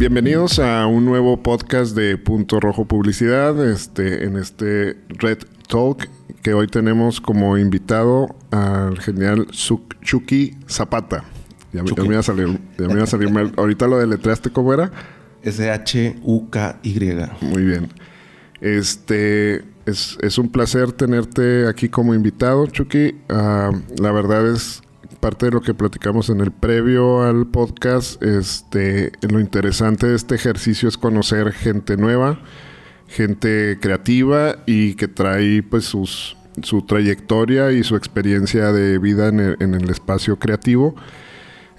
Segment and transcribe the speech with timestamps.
[0.00, 6.08] bienvenidos a un nuevo podcast de Punto Rojo Publicidad, este, en este Red Talk,
[6.42, 9.46] que hoy tenemos como invitado al genial
[10.00, 11.24] Chucky Zapata.
[11.74, 13.52] Ya, me iba a salir, ya me iba a salir mal.
[13.58, 14.90] Ahorita lo deletreaste, ¿cómo era?
[15.42, 17.00] S-H-U-K-Y.
[17.42, 17.88] Muy bien.
[18.62, 23.16] Este, es, es, un placer tenerte aquí como invitado, Chucky.
[23.28, 24.80] Ah, la verdad es
[25.20, 30.34] parte de lo que platicamos en el previo al podcast, este, lo interesante de este
[30.34, 32.40] ejercicio es conocer gente nueva,
[33.06, 39.56] gente creativa y que trae pues sus, su trayectoria y su experiencia de vida en
[39.60, 40.94] en el espacio creativo.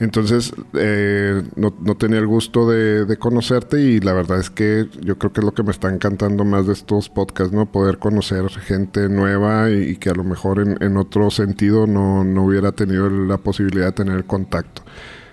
[0.01, 5.31] Entonces, eh, no, tenía el gusto de, conocerte y la verdad es que yo creo
[5.31, 7.71] que es lo que me está encantando más de estos podcasts, ¿no?
[7.71, 13.11] Poder conocer gente nueva y, que a lo mejor en, otro sentido no, hubiera tenido
[13.11, 14.81] la posibilidad de tener contacto.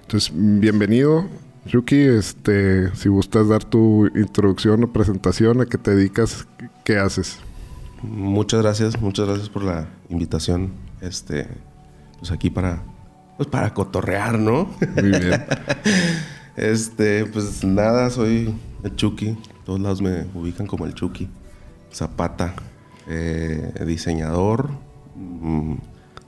[0.02, 1.24] Entonces, bienvenido,
[1.64, 2.02] Yuki.
[2.02, 6.46] Este, si gustas dar tu introducción o presentación, a qué te dedicas,
[6.84, 7.38] qué haces.
[8.02, 10.72] Muchas gracias, muchas gracias por la invitación.
[11.00, 11.48] Este,
[12.18, 12.82] pues aquí para
[13.38, 14.68] pues para cotorrear, ¿no?
[14.96, 15.44] Muy bien.
[16.56, 19.38] este, pues nada, soy el Chucky.
[19.64, 21.28] Todos lados me ubican como el Chucky.
[21.94, 22.54] Zapata,
[23.08, 24.70] eh, diseñador,
[25.14, 25.74] mm,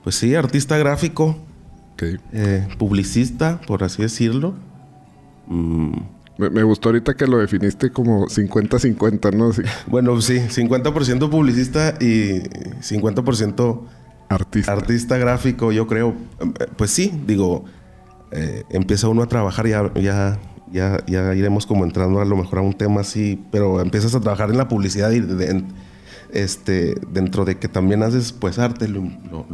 [0.03, 1.37] pues sí, artista gráfico,
[2.01, 4.55] eh, publicista, por así decirlo.
[5.47, 5.97] Mm.
[6.37, 9.51] Me, gustó ahorita que lo definiste como 50-50, ¿no?
[9.87, 12.39] bueno, sí, 50% publicista y
[12.79, 13.81] 50%
[14.33, 14.71] Artista.
[14.71, 16.15] Artista gráfico, yo creo.
[16.77, 17.65] Pues sí, digo,
[18.31, 20.39] eh, empieza uno a trabajar, ya, ya,
[20.71, 24.21] ya, ya iremos como entrando a lo mejor a un tema así, pero empiezas a
[24.21, 25.21] trabajar en la publicidad y
[26.31, 29.01] este, dentro de que también haces pues arte, lo,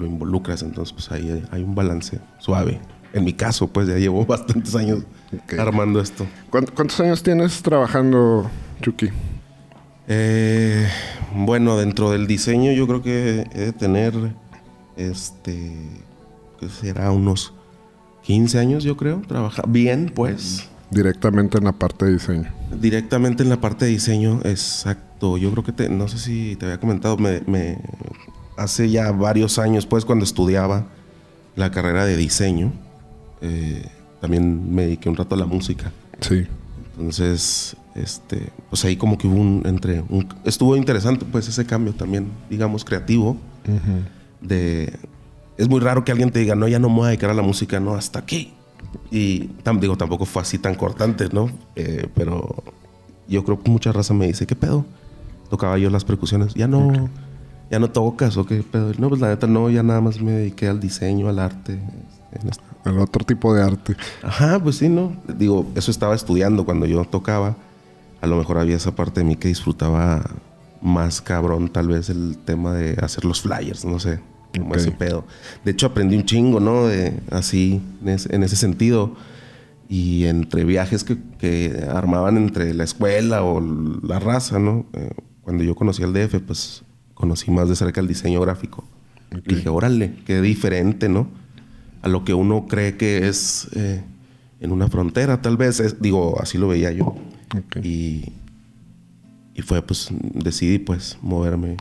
[0.06, 2.80] involucras, entonces pues ahí hay un balance suave.
[3.14, 5.04] En mi caso, pues ya llevo bastantes años
[5.58, 6.28] armando esto.
[6.50, 8.50] ¿Cuántos años tienes trabajando,
[8.82, 9.10] Chucky?
[10.08, 10.88] Eh,
[11.36, 14.14] bueno, dentro del diseño yo creo que he de tener
[14.98, 15.72] este,
[16.60, 17.54] que será unos
[18.24, 20.68] 15 años, yo creo, trabaja bien, pues.
[20.92, 22.52] Directamente en la parte de diseño.
[22.82, 25.38] Directamente en la parte de diseño, exacto.
[25.38, 27.78] Yo creo que te, no sé si te había comentado, me,
[28.58, 30.88] hace ya varios años, pues, cuando estudiaba
[31.56, 32.74] la carrera de diseño,
[33.42, 33.86] eh,
[34.20, 35.92] también me dediqué un rato a la música.
[36.22, 36.48] Sí.
[36.98, 41.94] Entonces, este, pues ahí como que hubo un entre un, estuvo interesante pues ese cambio
[41.94, 43.38] también, digamos, creativo
[44.42, 44.98] de...
[45.58, 47.34] Es muy raro que alguien te diga, no, ya no me voy a dedicar a
[47.34, 48.54] la música, no, hasta aquí.
[49.12, 49.50] Y
[49.80, 51.50] digo, tampoco fue así tan cortante, ¿no?
[51.76, 52.64] Eh, pero
[53.28, 54.86] yo creo que mucha raza me dice, ¿qué pedo?
[55.50, 57.10] Tocaba yo las percusiones, ya no,
[57.72, 58.92] ya no tocas o qué pedo.
[58.98, 61.80] No, pues la neta no, ya nada más me dediqué al diseño, al arte.
[62.84, 63.96] Al otro tipo de arte.
[64.22, 65.16] Ajá, pues sí, ¿no?
[65.38, 67.56] Digo, eso estaba estudiando cuando yo tocaba.
[68.22, 70.24] A lo mejor había esa parte de mí que disfrutaba
[70.82, 74.20] más cabrón tal vez el tema de hacer los flyers, no sé,
[74.56, 75.26] como ese pedo.
[75.64, 76.88] De hecho aprendí un chingo, ¿no?
[76.88, 79.16] De, así, en ese, sentido.
[79.90, 84.86] Y entre viajes que, armaban entre la escuela o la raza, ¿no?
[84.94, 85.12] Eh,
[85.44, 86.84] cuando yo conocí al DF, pues
[87.14, 88.84] conocí más de cerca el diseño gráfico.
[89.32, 91.28] Y dije, órale, qué diferente, ¿no?
[92.02, 94.04] A lo que uno cree que es eh,
[94.60, 96.02] en una frontera, tal vez.
[96.02, 97.16] digo, así lo veía yo.
[97.82, 98.34] Y,
[99.58, 101.78] y fue, pues, decidí, pues, moverme.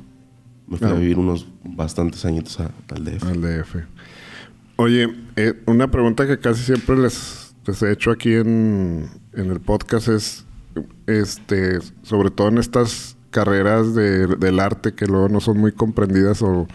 [0.66, 3.22] Me fui a vivir unos bastantes añitos al DF.
[3.24, 3.76] Al DF.
[4.76, 10.08] Oye, eh, una pregunta que casi siempre les, he hecho aquí en, en, el podcast
[10.08, 10.46] es,
[11.06, 16.40] este, sobre todo en estas carreras de, del arte que luego no son muy comprendidas
[16.40, 16.66] o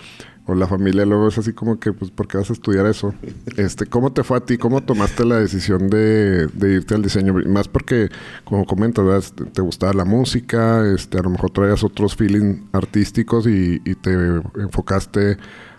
[0.52, 3.14] o la familia luego es así como que, pues, ¿por qué vas a estudiar eso?
[3.56, 4.58] Este, ¿Cómo te fue a ti?
[4.58, 7.34] ¿Cómo tomaste la decisión de, irte al diseño?
[7.48, 8.10] Más porque,
[8.44, 13.80] como comentas, te gustaba la música, este, a lo mejor traías otros feelings artísticos y,
[14.02, 14.12] te
[14.56, 15.38] enfocaste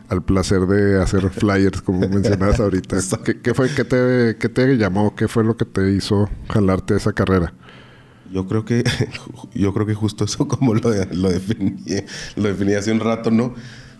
[0.08, 2.96] al placer de hacer flyers, como mencionabas ahorita.
[3.42, 5.14] ¿Qué, fue, qué te, qué te llamó?
[5.14, 7.52] ¿Qué fue lo que te hizo jalarte esa carrera?
[8.30, 8.84] Yo creo que,
[9.54, 11.76] yo creo que justo eso como lo, lo definí,
[12.36, 13.54] lo definí hace un rato, ¿no?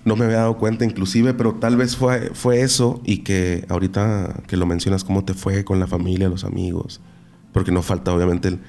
[0.04, 4.42] No me había dado cuenta inclusive, pero tal vez fue, fue eso y que ahorita
[4.46, 7.00] que lo mencionas, cómo te fue con la familia, los amigos,
[7.52, 8.60] porque no falta obviamente el,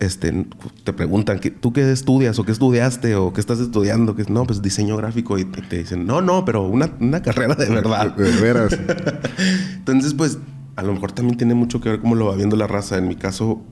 [0.00, 0.46] este,
[0.82, 4.16] te preguntan, ¿tú qué estudias o qué estudiaste o qué estás estudiando?
[4.16, 7.68] Que no, pues diseño gráfico y te, dicen, no, no, pero una, una carrera de
[7.68, 8.14] verdad.
[8.16, 8.76] De veras.
[9.76, 10.38] Entonces, pues
[10.74, 12.98] a lo mejor también tiene mucho que ver cómo lo va viendo la raza.
[12.98, 13.62] En mi caso,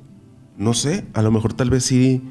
[0.57, 2.23] no sé, a lo mejor tal vez sí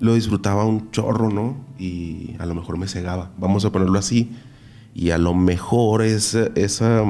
[0.00, 1.56] lo disfrutaba un chorro, ¿no?
[1.78, 4.30] Y a lo mejor me cegaba, vamos a ponerlo así.
[4.94, 7.04] Y a lo mejor ese esa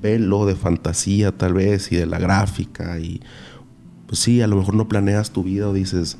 [0.00, 3.20] velo de fantasía tal vez y de la gráfica y
[4.12, 6.18] pues sí, a lo mejor no planeas tu vida o dices,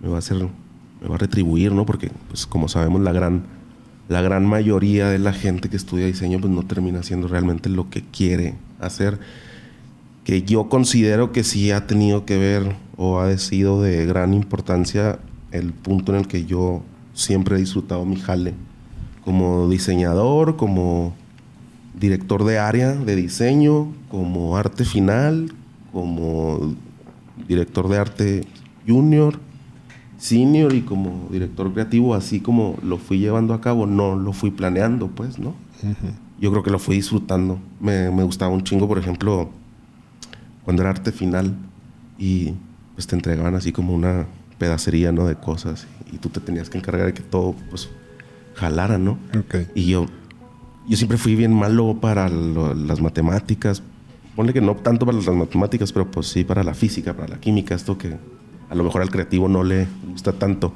[0.00, 1.86] me va a hacer, me va a retribuir, ¿no?
[1.86, 3.44] Porque, pues como sabemos, la gran,
[4.08, 7.90] la gran mayoría de la gente que estudia diseño, pues no termina haciendo realmente lo
[7.90, 9.20] que quiere hacer.
[10.24, 15.20] Que yo considero que sí ha tenido que ver o ha sido de gran importancia
[15.52, 16.82] el punto en el que yo
[17.14, 18.54] siempre he disfrutado mi jale
[19.28, 21.12] como diseñador, como
[22.00, 25.52] director de área de diseño, como arte final,
[25.92, 26.74] como
[27.46, 28.44] director de arte
[28.86, 29.38] junior,
[30.16, 34.50] senior y como director creativo, así como lo fui llevando a cabo, no lo fui
[34.50, 35.54] planeando, pues, ¿no?
[36.40, 37.58] Yo creo que lo fui disfrutando.
[37.80, 39.50] Me, me, gustaba un chingo, por ejemplo,
[40.64, 41.54] cuando era arte final
[42.18, 42.54] y
[42.94, 44.26] pues te entregaban así como una
[44.58, 45.26] pedacería, ¿no?
[45.26, 47.88] De cosas y tú te tenías que encargar de que todo, pues,
[48.54, 49.18] jalara, ¿no?
[49.74, 50.06] Y yo,
[50.88, 53.82] yo siempre fui bien malo para las matemáticas.
[54.34, 57.40] Ponle que no tanto para las matemáticas, pero pues sí para la física, para la
[57.40, 58.16] química, esto que
[58.70, 60.72] a lo mejor al creativo no le gusta tanto.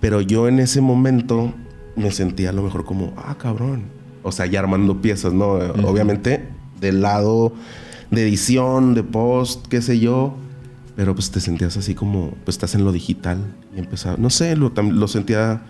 [0.00, 1.54] Pero yo en ese momento
[1.94, 3.84] me sentía a lo mejor como, ah, cabrón.
[4.22, 5.52] O sea, ya armando piezas, ¿no?
[5.84, 6.48] Obviamente
[6.80, 7.52] del lado
[8.10, 10.34] de edición, de post, qué sé yo.
[10.96, 13.38] Pero pues te sentías así como, pues estás en lo digital
[13.74, 15.62] y empezaba, no sé, lo, lo sentía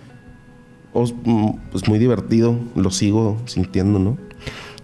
[1.25, 4.19] Mm, pues muy divertido, lo sigo sintiendo, ¿no?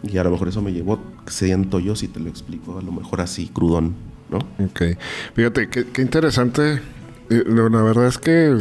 [0.02, 2.92] Y a lo mejor eso me llevó, siento yo, si te lo explico, a lo
[2.92, 3.94] mejor así, crudón,
[4.28, 4.38] ¿no?
[4.64, 4.98] Ok.
[5.34, 6.80] Fíjate, qué, interesante.
[7.30, 8.54] Eh, la verdad es que,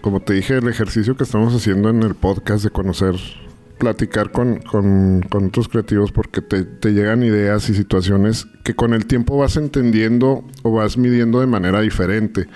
[0.00, 3.16] como te dije, el ejercicio que estamos haciendo en el podcast de conocer,
[3.82, 8.94] platicar con, con, con otros creativos, porque te, te llegan ideas y situaciones que con
[8.94, 12.46] el tiempo vas entendiendo o vas midiendo de manera diferente.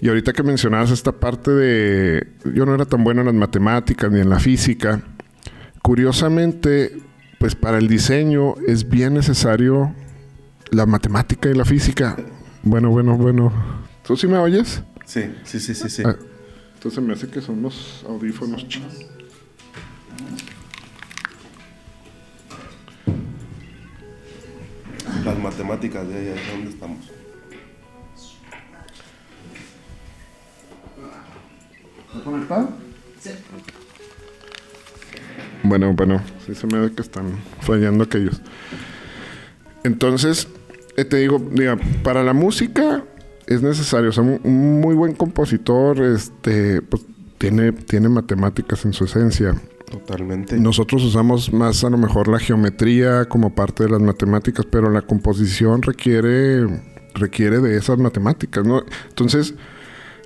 [0.00, 4.10] Y ahorita que mencionabas esta parte de, yo no era tan bueno en las matemáticas
[4.10, 5.00] ni en la física,
[5.80, 6.98] curiosamente,
[7.38, 9.94] pues para el diseño es bien necesario
[10.72, 12.16] la matemática y la física.
[12.64, 13.52] Bueno, bueno, bueno.
[14.04, 14.82] ¿Tú sí me oyes?
[15.04, 16.02] Sí, sí, sí, sí, sí.
[16.04, 16.16] Ah,
[16.74, 19.06] entonces me hace que son los audífonos chicos.
[25.24, 27.10] Las matemáticas de ahí, ¿dónde estamos?
[32.24, 32.68] conectado?
[33.20, 33.30] Sí.
[35.62, 38.40] Bueno, bueno, sí se me ve que están fallando aquellos.
[39.84, 40.48] Entonces,
[40.96, 43.04] eh, te digo, diga, para la música
[43.46, 47.04] es necesario, o sea, un, muy buen compositor, este, pues,
[47.42, 49.56] tiene, tiene matemáticas en su esencia.
[49.90, 50.56] Totalmente.
[50.60, 55.02] Nosotros usamos más a lo mejor la geometría como parte de las matemáticas, pero la
[55.02, 56.64] composición requiere,
[57.14, 58.84] requiere de esas matemáticas, ¿no?
[59.08, 59.54] Entonces,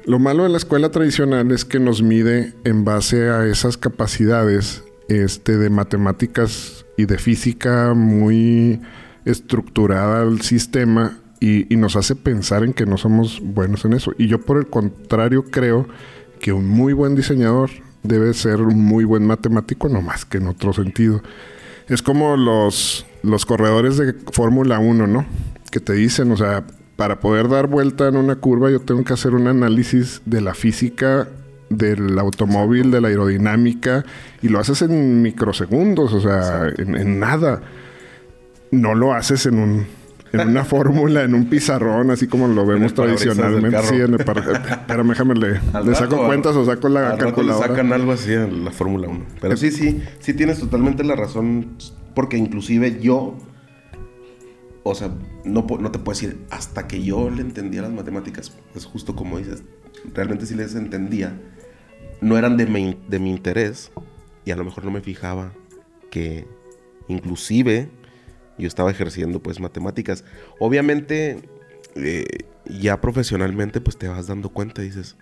[0.05, 4.85] lo malo de la escuela tradicional es que nos mide en base a esas capacidades
[5.09, 8.83] este, de matemáticas y de física muy
[9.25, 14.13] estructurada al sistema y, nos hace pensar en que no somos buenos en eso.
[14.19, 15.89] Y yo por el contrario creo
[16.41, 17.71] que un muy buen diseñador
[18.03, 21.23] debe ser un muy buen matemático, no más que en otro sentido.
[21.89, 25.27] Es como los, los corredores de Fórmula 1, ¿no?
[25.71, 26.65] Que te dicen, o sea,
[26.97, 30.55] para poder dar vuelta en una curva yo tengo que hacer un análisis de la
[30.55, 31.29] física
[31.69, 34.05] del automóvil, de la aerodinámica,
[34.43, 37.61] y lo haces en microsegundos, o sea, en, nada.
[38.71, 39.87] No lo haces en un
[40.33, 43.83] en una fórmula, en un pizarrón, así como lo vemos tradicionalmente.
[43.85, 47.69] Sí, en el Espérame, déjame le, le saco cuentas o saco la calculadora.
[47.69, 49.27] sacan algo así en la Fórmula 1.
[49.41, 51.77] Pero sí, sí, sí tienes totalmente la razón,
[52.15, 53.39] porque inclusive yo
[54.89, 55.11] o sea,
[55.45, 59.39] no, no te puedo decir, hasta que yo le entendía las matemáticas, es justo como
[59.39, 59.65] dices,
[60.15, 61.37] realmente sí les entendía,
[62.21, 63.91] no eran de mi, de mi interés
[64.45, 65.53] y a lo mejor no me fijaba
[66.11, 66.47] que
[67.09, 67.91] inclusive
[68.59, 70.25] yo estaba ejerciendo pues matemáticas.
[70.59, 71.41] Obviamente
[71.95, 72.27] eh,
[72.65, 75.17] ya profesionalmente pues te vas dando cuenta, dices,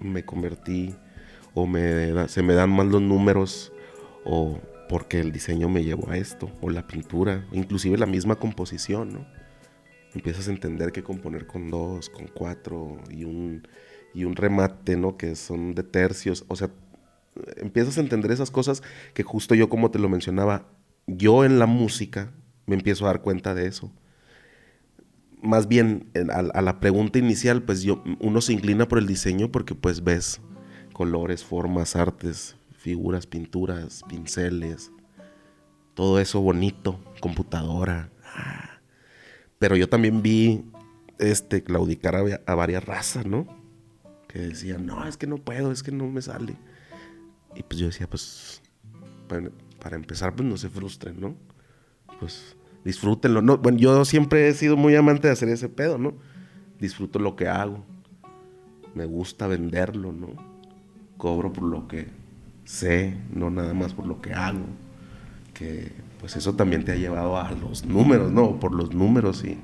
[0.00, 0.94] me convertí
[1.54, 3.72] o me, se me dan mal los números
[4.24, 9.12] o porque el diseño me llevó a esto, o la pintura, inclusive la misma composición,
[9.12, 9.26] ¿no?
[10.14, 13.66] Empiezas a entender que componer con dos, con cuatro y un,
[14.14, 15.16] y un remate, ¿no?
[15.16, 16.70] Que son de tercios, o sea,
[17.56, 20.66] empiezas a entender esas cosas que justo yo como te lo mencionaba,
[21.06, 22.32] yo en la música
[22.66, 23.92] me empiezo a dar cuenta de eso.
[25.42, 29.52] Más bien, a, a la pregunta inicial, pues yo, uno se inclina por el diseño
[29.52, 30.40] porque pues ves
[30.92, 34.90] colores, formas, artes, figuras, pinturas, pinceles,
[35.96, 38.10] todo eso bonito, computadora.
[39.58, 40.64] Pero yo también vi
[41.18, 43.46] este, claudicar a, varias razas, ¿no?
[44.28, 46.56] Que decían, no, es que no puedo, es que no me sale.
[47.54, 48.62] Y pues yo decía, pues,
[49.86, 51.36] para, empezar, pues no se frustren, ¿no?
[52.18, 53.40] Pues disfrútenlo.
[53.40, 56.14] No, bueno, yo siempre he sido muy amante de hacer ese pedo, ¿no?
[56.80, 57.84] Disfruto lo que hago.
[58.94, 60.28] Me gusta venderlo, ¿no?
[61.16, 62.08] Cobro por lo que
[62.64, 64.66] sé, no nada más por lo que hago.
[65.54, 68.58] Que pues eso también te ha llevado a los números, ¿no?
[68.58, 69.58] Por los números y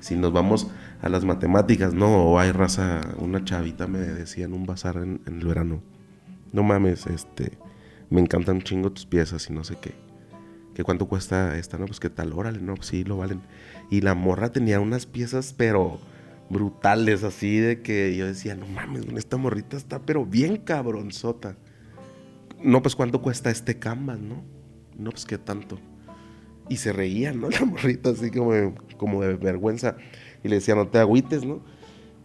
[0.00, 0.68] si nos vamos
[1.00, 2.24] a las matemáticas, ¿no?
[2.24, 5.80] O hay raza, una chavita me decía en un bazar en, el verano,
[6.52, 7.58] no mames, este,
[8.10, 9.94] me encantan un chingo tus piezas y no sé qué.
[10.74, 11.76] ¿Qué cuánto cuesta esta?
[11.76, 13.40] No, pues qué tal, órale, no, sí, lo valen.
[13.90, 15.98] Y la morra tenía unas piezas, pero
[16.50, 21.56] brutales, así de que yo decía, no mames, esta morrita está, pero bien cabronzota.
[22.62, 24.42] No, pues cuánto cuesta este canvas, ¿no?
[24.96, 25.78] No, pues qué tanto.
[26.68, 27.50] Y se reía, ¿no?
[27.50, 29.96] La morrita así como de, como de vergüenza.
[30.44, 31.60] Y le decía, no te agüites, ¿no?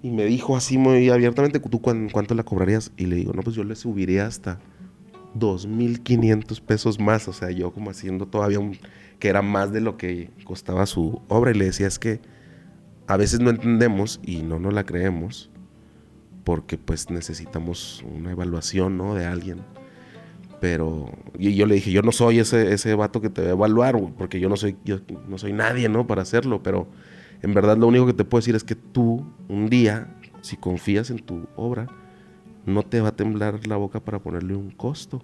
[0.01, 2.91] Y me dijo así muy abiertamente, ¿tú cuánto la cobrarías?
[2.97, 4.59] Y le digo, no, pues yo le subiría hasta
[5.35, 7.27] 2.500 pesos más.
[7.27, 8.77] O sea, yo como haciendo todavía un...
[9.19, 11.51] que era más de lo que costaba su obra.
[11.51, 12.21] Y le decía, es que
[13.07, 15.49] a veces no entendemos y no nos la creemos
[16.43, 19.15] porque pues necesitamos una evaluación, ¿no?
[19.15, 19.61] De alguien
[20.63, 23.51] pero y yo le dije, yo no soy ese, ese vato que te va a
[23.51, 26.07] evaluar, porque yo no soy, yo no soy nadie, ¿no?
[26.07, 26.87] Para hacerlo, pero
[27.41, 31.09] en verdad lo único que te puedo decir es que tú, un día, si confías
[31.09, 31.87] en tu obra,
[32.65, 35.21] no te va a temblar la boca para ponerle un costo.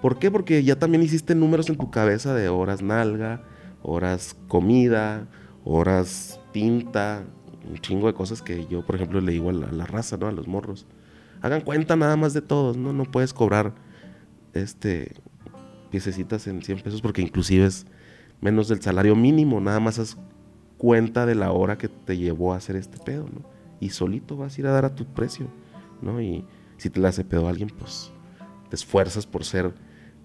[0.00, 0.30] ¿Por qué?
[0.30, 3.42] Porque ya también hiciste números en tu cabeza de horas nalga,
[3.82, 5.26] horas comida,
[5.64, 7.24] horas tinta,
[7.68, 10.28] un chingo de cosas que yo, por ejemplo, le digo a la, raza, ¿no?
[10.28, 10.86] A los morros.
[11.42, 12.92] Hagan cuenta nada más de todos, ¿no?
[12.92, 13.74] No puedes cobrar
[14.54, 15.14] este,
[15.90, 17.86] piececitas en 100 pesos porque inclusive es
[18.40, 20.16] menos del salario mínimo, nada más haz
[20.78, 23.42] cuenta de la hora que te llevó a hacer este pedo, ¿no?
[23.80, 25.48] Y solito vas a ir a dar a tu precio,
[26.02, 26.20] ¿no?
[26.20, 26.44] Y
[26.76, 28.12] si te la hace pedo a alguien, pues
[28.68, 29.74] te esfuerzas por ser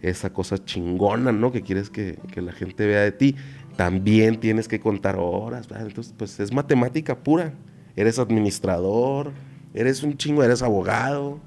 [0.01, 1.51] esa cosa chingona, ¿no?
[1.51, 3.35] Que quieres que, que la gente vea de ti.
[3.75, 7.53] También tienes que contar horas, entonces pues es matemática pura.
[7.95, 9.31] Eres administrador,
[9.73, 11.39] eres un chingo, eres abogado,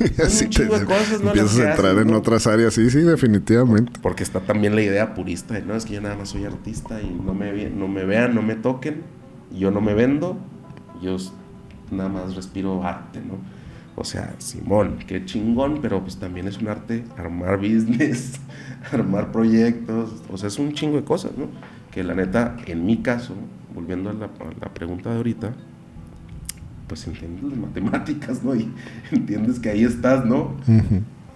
[0.24, 1.28] Así te, cosas, ¿no?
[1.28, 4.00] Empiezas a entrar en otras áreas, sí, sí, definitivamente.
[4.00, 7.00] Porque está también la idea purista de, no, es que yo nada más soy artista
[7.02, 9.02] y no me, no me vean, no me toquen,
[9.52, 10.38] yo no me vendo,
[11.02, 11.16] yo
[11.90, 13.38] nada más respiro arte, ¿no?
[14.00, 18.40] O sea, Simón, qué chingón, pero pues también es un arte armar business,
[18.92, 21.48] armar proyectos, o sea, es un chingo de cosas, ¿no?
[21.90, 23.34] Que la neta, en mi caso,
[23.74, 25.52] volviendo a la, a la pregunta de ahorita,
[26.88, 28.56] pues entiendes las matemáticas, ¿no?
[28.56, 28.72] Y
[29.12, 30.56] entiendes que ahí estás, ¿no?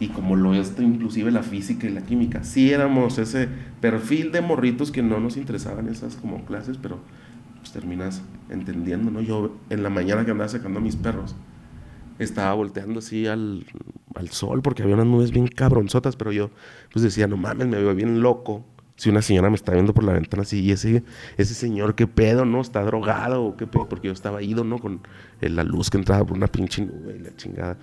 [0.00, 2.44] Y como lo es inclusive la física y la química.
[2.44, 3.46] Sí éramos ese
[3.82, 6.98] perfil de morritos que no nos interesaban esas como clases, pero
[7.58, 9.20] pues terminas entendiendo, ¿no?
[9.20, 11.36] Yo en la mañana que andaba sacando a mis perros,
[12.18, 13.66] estaba volteando así al,
[14.14, 16.50] al sol porque había unas nubes bien cabronzotas, pero yo
[16.92, 18.64] pues decía, no mames, me veo bien loco
[18.96, 21.02] si una señora me está viendo por la ventana así, y ese,
[21.36, 22.60] ese señor, qué pedo, ¿no?
[22.60, 24.78] Está drogado qué pedo, porque yo estaba ido, ¿no?
[24.78, 25.00] Con
[25.40, 27.76] la luz que entraba por una pinche nube y la chingada.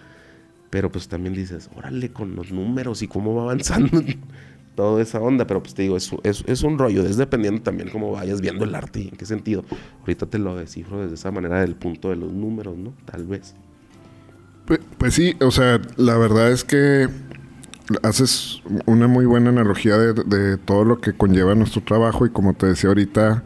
[0.69, 4.01] Pero pues también dices, órale, con los números y cómo va avanzando
[4.75, 5.45] toda esa onda.
[5.45, 8.63] Pero pues te digo, es, es, es, un rollo, es dependiendo también cómo vayas viendo
[8.63, 9.65] el arte y en qué sentido.
[9.99, 12.93] Ahorita te lo descifro desde esa manera del punto de los números, ¿no?
[13.03, 13.53] Tal vez.
[14.97, 17.09] Pues, sí, o sea, la verdad es que
[18.03, 22.67] haces una muy buena analogía de, todo lo que conlleva nuestro trabajo y como te
[22.67, 23.43] decía ahorita,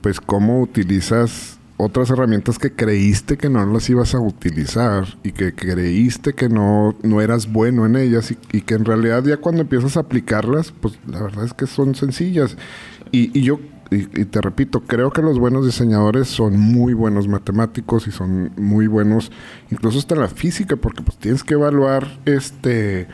[0.00, 5.54] pues cómo utilizas otras herramientas que creíste que no las ibas a utilizar y que
[5.54, 9.96] creíste que no, no eras bueno en ellas y, que en realidad ya cuando empiezas
[9.96, 12.56] a aplicarlas, pues la verdad es que son sencillas.
[13.12, 18.06] Y, y yo, y, te repito, creo que los buenos diseñadores son muy buenos matemáticos
[18.06, 19.32] y son muy buenos,
[19.70, 23.08] incluso hasta la física, porque pues tienes que evaluar este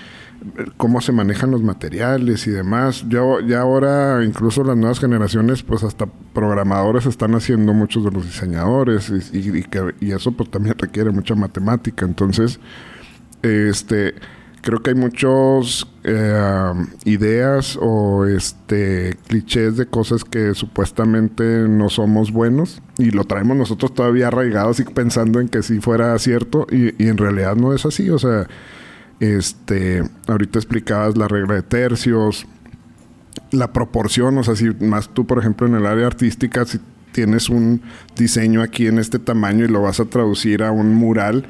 [0.76, 3.06] cómo se manejan los materiales y demás.
[3.08, 8.24] Ya, ya ahora incluso las nuevas generaciones, pues hasta programadores están haciendo muchos de los
[8.24, 12.04] diseñadores y, que, y eso pues también requiere mucha matemática.
[12.04, 12.60] Entonces,
[13.42, 14.14] este
[14.62, 16.72] creo que hay muchos eh,
[17.04, 23.94] ideas o este clichés de cosas que supuestamente no somos buenos y lo traemos nosotros
[23.94, 27.86] todavía arraigados y pensando en que si fuera cierto y, y en realidad no es
[27.86, 28.10] así.
[28.10, 28.46] O sea,
[29.20, 32.46] este, ahorita explicabas la regla de tercios,
[33.50, 36.80] la proporción, o sea, si más tú, por ejemplo, en el área artística, si
[37.12, 37.80] tienes un
[38.16, 41.46] diseño aquí en este tamaño y lo vas a traducir a un mural,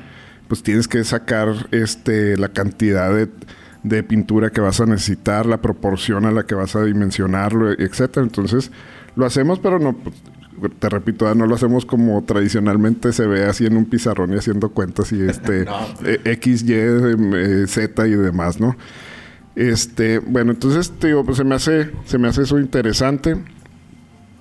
[0.49, 3.29] pues tienes que sacar este, la cantidad de,
[3.83, 8.25] de pintura que vas a necesitar, la proporción a la que vas a dimensionarlo, etcétera.
[8.25, 8.71] Entonces,
[9.15, 13.67] lo hacemos, pero no, pues, te repito, no lo hacemos como tradicionalmente se ve así
[13.67, 15.65] en un pizarrón y haciendo cuentas y este
[16.00, 16.21] pues.
[16.25, 18.76] e, X, Y, eh, Z y demás, ¿no?
[19.55, 23.37] Este, bueno, entonces te digo, pues se me hace, se me hace eso interesante.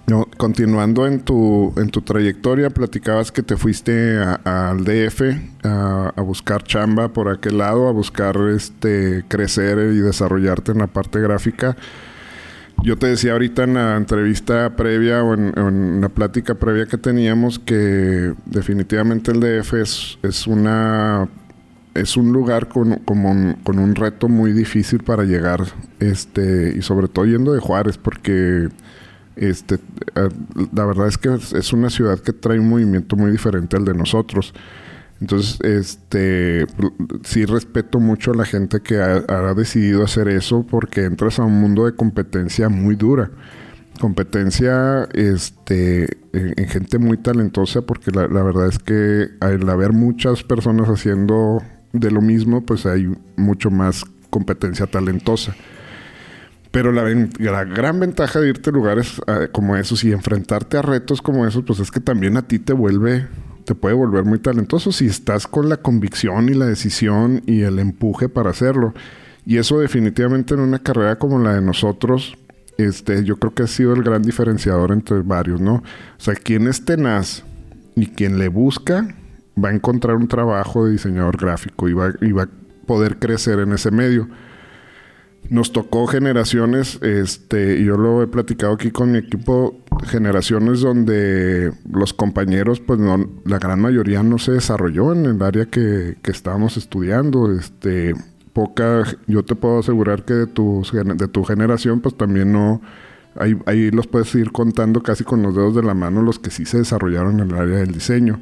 [0.07, 5.21] No, continuando en tu, en tu trayectoria, platicabas que te fuiste al DF
[5.63, 11.19] a, buscar chamba por aquel lado, a buscar este crecer y desarrollarte en la parte
[11.19, 11.75] gráfica.
[12.83, 17.57] Yo te decía ahorita en la entrevista previa o en, la plática previa que teníamos
[17.57, 21.27] que definitivamente el DF es, es una
[21.95, 25.61] es un lugar con, con un reto muy difícil para llegar,
[25.99, 28.67] este, y sobre todo yendo de Juárez, porque
[29.35, 30.29] este, eh,
[30.73, 33.93] la verdad es que es una ciudad que trae un movimiento muy diferente al de
[33.93, 34.53] nosotros.
[35.21, 36.65] Entonces, este,
[37.23, 41.59] sí respeto mucho a la gente que ha, decidido hacer eso porque entras a un
[41.59, 43.31] mundo de competencia muy dura.
[43.99, 50.43] Competencia este, en, gente muy talentosa porque la, la, verdad es que al haber muchas
[50.43, 51.61] personas haciendo
[51.93, 55.55] de lo mismo, pues hay mucho más competencia talentosa.
[56.75, 61.21] Pero la, gran ventaja de irte a lugares ah, como esos y enfrentarte a retos
[61.21, 63.29] como esos, pues es que también a ti te vuelve,
[63.63, 67.79] te puede volver muy talentoso si estás con la convicción y la decisión y el
[67.79, 68.93] empuje para hacerlo.
[69.45, 72.37] Y eso definitivamente en una carrera como la de nosotros,
[72.77, 75.75] este, yo creo que ha sido el gran diferenciador entre varios, ¿no?
[75.75, 75.81] O
[76.17, 77.45] sea, quien es tenaz
[77.95, 79.15] y quien le busca,
[79.57, 82.49] va a encontrar un trabajo de diseñador gráfico y va, y va a
[82.85, 84.27] poder crecer en ese medio
[85.49, 92.13] nos tocó generaciones, este, yo lo he platicado aquí con mi equipo, generaciones donde los
[92.13, 96.77] compañeros, pues no, la gran mayoría no se desarrolló en el área que, que estábamos
[96.77, 98.13] estudiando, este,
[98.53, 102.81] poca, yo te puedo asegurar que de tu, de tu generación, pues también no,
[103.35, 106.51] ahí, ahí los puedes ir contando casi con los dedos de la mano los que
[106.51, 108.39] sí se desarrollaron en el área del diseño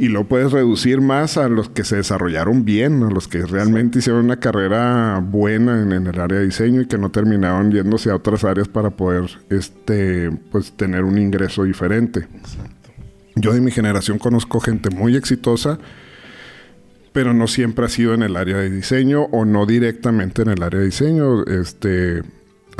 [0.00, 3.98] y lo puedes reducir más a los que se desarrollaron bien, a los que realmente
[3.98, 8.16] hicieron una carrera buena en, el área de diseño y que no terminaron yéndose a
[8.16, 12.26] otras áreas para poder este pues tener un ingreso diferente.
[13.36, 15.78] Yo de mi generación conozco gente muy exitosa,
[17.12, 20.62] pero no siempre ha sido en el área de diseño o no directamente en el
[20.62, 21.44] área de diseño.
[21.44, 22.22] Este,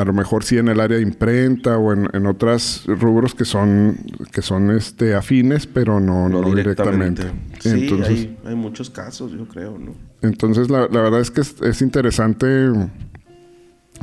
[0.01, 3.45] a lo mejor sí en el área de imprenta o en, en otros rubros que
[3.45, 3.99] son
[4.33, 7.25] que son este afines, pero no, no, directamente.
[7.59, 9.93] Sí, entonces, hay, muchos casos, yo creo, ¿no?
[10.23, 12.71] Entonces la, la verdad es que es, interesante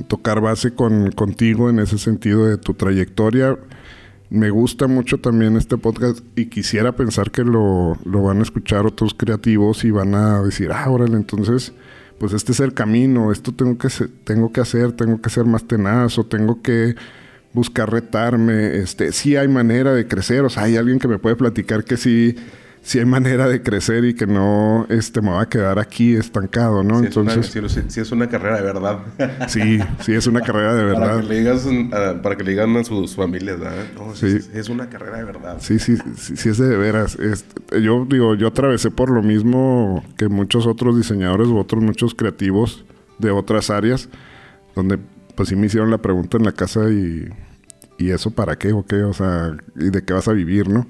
[0.07, 3.57] tocar base con, contigo en ese sentido de tu trayectoria.
[4.29, 8.85] Me gusta mucho también este podcast y quisiera pensar que lo, lo van a escuchar
[8.85, 11.73] otros creativos y van a decir, ah, órale, entonces
[12.19, 13.89] pues este es el camino, esto tengo que,
[14.23, 16.95] tengo que hacer, tengo que ser más tenaz o tengo que
[17.53, 21.35] buscar retarme, este, sí hay manera de crecer, o sea, hay alguien que me puede
[21.35, 22.35] platicar que sí
[22.87, 26.83] si hay manera de crecer y que no este, me va a quedar aquí estancado,
[26.83, 26.99] ¿no?
[26.99, 27.47] Entonces,
[27.89, 28.99] si, es una carrera de verdad.
[29.49, 31.15] sí, sí es una carrera de verdad.
[31.15, 31.67] Para que le, digas,
[32.23, 33.83] para que le digan a sus familias, ¿verdad?
[33.93, 34.37] No, sí.
[34.53, 35.57] Es, una carrera de verdad.
[35.59, 37.17] Sí, sí, sí, es de veras.
[37.71, 42.85] yo digo, yo atravesé por lo mismo que muchos otros diseñadores u otros muchos creativos
[43.17, 44.07] de otras áreas,
[44.75, 44.97] donde
[45.35, 47.27] pues sí me hicieron la pregunta en la casa y,
[47.97, 50.87] y eso para qué o qué, o sea, y de qué vas a vivir, ¿no?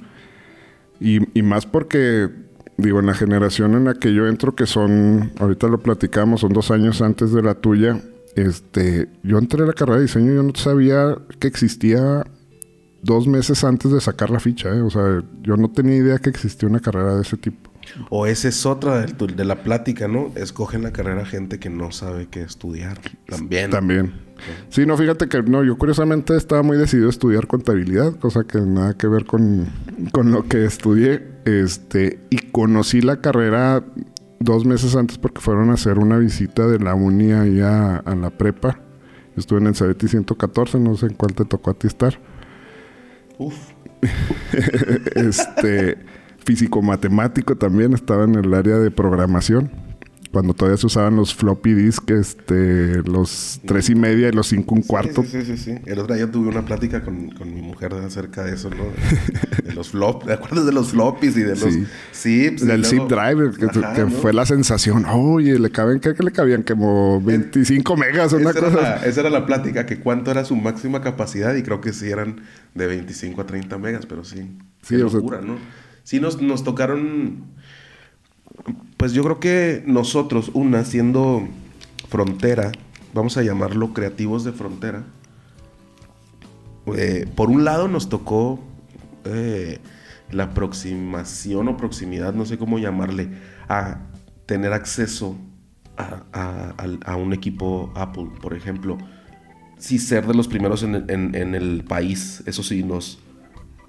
[1.00, 2.30] Y, más porque,
[2.78, 6.54] digo, en la generación en la que yo entro, que son, ahorita lo platicamos, son
[6.54, 8.02] dos años antes de la tuya,
[8.36, 12.24] este, yo entré a la carrera de diseño y yo no sabía que existía
[13.04, 14.82] dos meses antes de sacar la ficha, ¿eh?
[14.82, 17.67] O sea, yo no tenía idea que existía una carrera de ese tipo.
[18.10, 20.32] O esa es otra de, de, la plática, ¿no?
[20.36, 23.00] Escogen la carrera gente que no sabe qué estudiar.
[23.28, 23.72] También.
[23.72, 24.14] También.
[24.70, 28.60] Sí, no, fíjate que no, yo curiosamente estaba muy decidido a estudiar contabilidad, cosa que
[28.60, 29.68] nada que ver con,
[30.12, 31.28] con lo que estudié.
[31.46, 33.84] Este, y conocí la carrera
[34.40, 38.30] dos meses antes porque fueron a hacer una visita de la uni ahí a, la
[38.30, 38.80] prepa.
[39.36, 42.20] Estuve en el Sabeti 114, no sé en cuál te tocó a ti estar.
[43.38, 43.56] Uf.
[45.16, 45.98] este
[46.48, 49.70] físico-matemático también, estaba en el área de programación.
[50.32, 54.76] Cuando todavía se usaban los floppy disk, este, los tres y media y los cinco
[54.76, 55.24] un cuarto.
[55.24, 58.54] Sí, sí, sí, El otro día tuve una plática con, con mi mujer acerca de
[58.54, 58.84] eso, ¿no?
[59.64, 61.74] De, los flop, ¿te acuerdas de los floppies y de los
[62.14, 62.66] zips?
[62.66, 65.06] Del zip drive, que, fue la sensación.
[65.06, 66.64] Oye, le caben, ¿qué que le cabían?
[66.64, 68.80] Como 25 megas o una esa cosa.
[68.80, 71.94] Era la, esa era la plática, que cuánto era su máxima capacidad y creo que
[71.94, 72.42] sí eran
[72.74, 74.58] de 25 a 30 megas, pero sí.
[74.82, 75.58] Sí, locura, ¿no?
[76.08, 77.44] Sí nos, nos tocaron,
[78.96, 81.46] pues yo creo que nosotros, una, siendo
[82.08, 82.72] frontera,
[83.14, 85.04] vamos a llamarlo creativos de frontera,
[86.96, 88.58] eh, por un lado nos tocó
[89.26, 89.80] eh,
[90.32, 93.28] la aproximación o proximidad, no sé cómo llamarle,
[93.68, 94.00] a
[94.46, 95.36] tener acceso
[95.98, 98.98] a, a, un equipo Apple, por ejemplo.
[99.78, 102.44] sí ser de los primeros en, en, el país.
[102.46, 103.20] Eso sí, nos,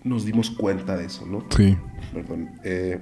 [0.02, 1.44] nos dimos cuenta de eso, ¿no?
[1.56, 1.76] Sí.
[2.12, 2.50] Perdón.
[2.64, 3.00] Eh,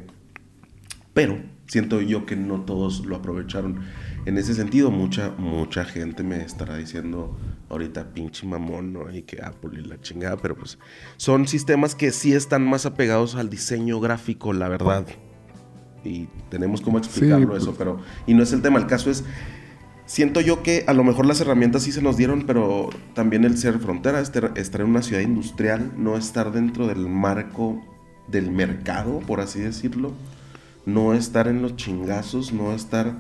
[1.15, 3.81] pero siento yo que no todos lo aprovecharon.
[4.27, 7.37] En ese sentido, mucha, mucha gente me estará diciendo
[7.69, 9.11] ahorita pinche mamón, ¿no?
[9.11, 10.79] Y que Apple y la chingada, pero pues
[11.17, 15.07] son sistemas que sí están más apegados al diseño gráfico, la verdad.
[16.05, 17.79] Y tenemos cómo explicarlo eso, pues.
[17.79, 18.01] pero...
[18.27, 19.25] Y no es el tema, el caso es
[20.07, 23.59] siento yo que a lo mejor las herramientas sí se nos dieron, pero también el
[23.59, 27.83] ser frontera, estar en una ciudad industrial, no estar dentro del marco
[28.29, 30.13] del mercado, por así decirlo,
[30.85, 33.15] no estar en los chingazos, no estar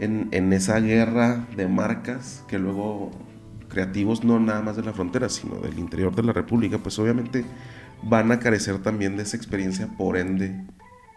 [0.00, 3.10] en, en esa guerra de marcas que luego
[3.68, 7.44] creativos, no nada más de la frontera, sino del interior de la República, pues obviamente
[8.02, 10.66] van a carecer también de esa experiencia, por ende,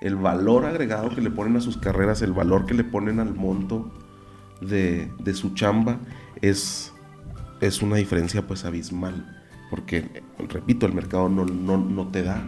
[0.01, 3.33] el valor agregado que le ponen a sus carreras, el valor que le ponen al
[3.33, 3.91] monto,
[4.61, 5.99] de, su chamba
[6.41, 6.93] es,
[7.61, 9.33] es una diferencia pues abismal.
[9.69, 12.41] Porque, repito, el mercado no, no, te da.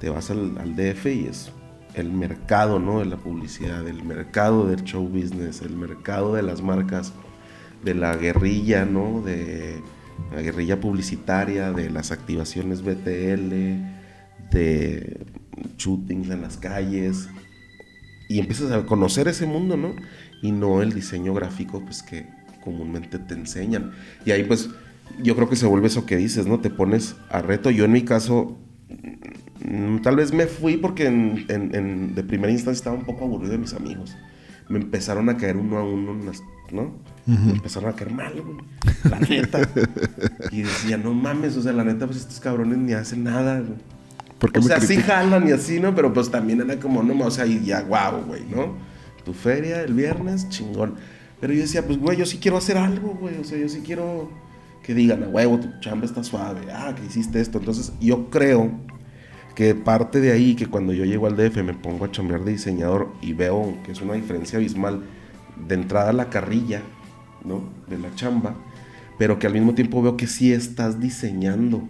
[0.00, 1.50] Te vas al, DF y es
[1.94, 3.00] el mercado ¿no?
[3.00, 7.12] de la publicidad, el mercado del show business, el mercado de las marcas,
[7.84, 9.22] de la guerrilla, ¿no?
[9.22, 9.80] de
[10.32, 13.50] la guerrilla publicitaria, de las activaciones BTL,
[14.50, 15.26] de
[15.76, 17.28] shootings en las calles.
[18.28, 19.94] Y empiezas a conocer ese mundo, ¿no?
[20.42, 22.26] y no el diseño gráfico pues que
[22.62, 23.92] comúnmente te enseñan.
[24.24, 24.70] Y ahí pues
[25.22, 26.60] yo creo que se vuelve eso que dices, ¿no?
[26.60, 27.70] Te pones a reto.
[27.70, 28.58] Yo en mi caso
[30.02, 33.74] tal vez me fui porque en, de primera instancia estaba un poco aburrido de mis
[33.74, 34.16] amigos.
[34.68, 36.14] Me empezaron a caer uno a uno,
[36.72, 36.92] ¿no?
[37.26, 38.58] Me empezaron a caer mal, güey.
[39.10, 39.60] La neta.
[40.50, 43.62] y decía, no mames, o sea, la neta, pues estos cabrones ni hacen nada,
[44.54, 45.94] o sea, sí jalan y así, ¿no?
[45.94, 48.88] Pero pues también era como, no, o sea, y ya, guau, güey, ¿no?
[49.28, 50.94] tu feria el viernes, chingón.
[51.38, 53.36] Pero yo decía, pues, güey, yo sí quiero hacer algo, güey.
[53.36, 54.30] O sea, yo sí quiero
[54.82, 56.60] que digan, a huevo, tu chamba está suave.
[56.72, 57.58] Ah, que hiciste esto.
[57.58, 58.70] Entonces, yo creo
[59.58, 62.52] que parte de ahí, que cuando yo llego al DF me pongo a chambear de
[62.52, 65.02] diseñador y veo que es una diferencia abismal
[65.66, 66.82] de entrada a la carrilla,
[67.44, 67.64] ¿no?
[67.88, 68.54] De la chamba,
[69.18, 71.88] pero que al mismo tiempo veo que sí estás diseñando.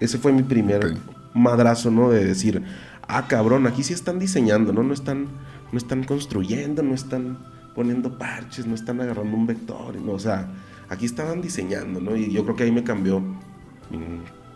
[0.00, 0.96] Ese fue mi primer
[1.34, 2.08] madrazo, ¿no?
[2.08, 2.62] De decir,
[3.08, 4.82] ah, cabrón, aquí sí están diseñando, ¿no?
[4.82, 5.28] No están
[5.70, 7.40] no están construyendo, no están
[7.74, 10.48] poniendo parches, no están agarrando un vector, o sea,
[10.88, 12.16] aquí estaban diseñando, ¿no?
[12.16, 13.22] Y yo creo que ahí me cambió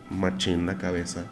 [0.08, 1.26] machín la cabeza.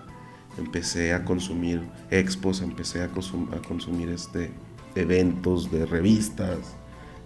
[0.58, 4.50] Empecé a consumir expos, empecé a, consumir este,
[4.94, 6.76] eventos de revistas,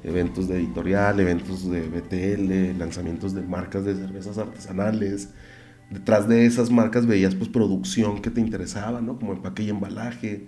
[0.03, 5.31] eventos de editorial, eventos de BTL, lanzamientos de marcas de cervezas artesanales.
[5.90, 9.19] Detrás de esas marcas veías pues producción que te interesaba, ¿no?
[9.19, 10.47] Como empaque y embalaje,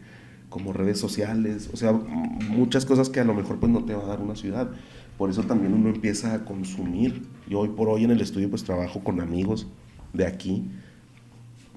[0.48, 4.04] como redes sociales, o sea, muchas cosas que a lo mejor pues no te va
[4.04, 4.70] a dar una ciudad.
[5.18, 7.22] Por eso también uno empieza a consumir.
[7.48, 9.66] Yo hoy por hoy en el estudio pues trabajo con amigos
[10.12, 10.70] de aquí,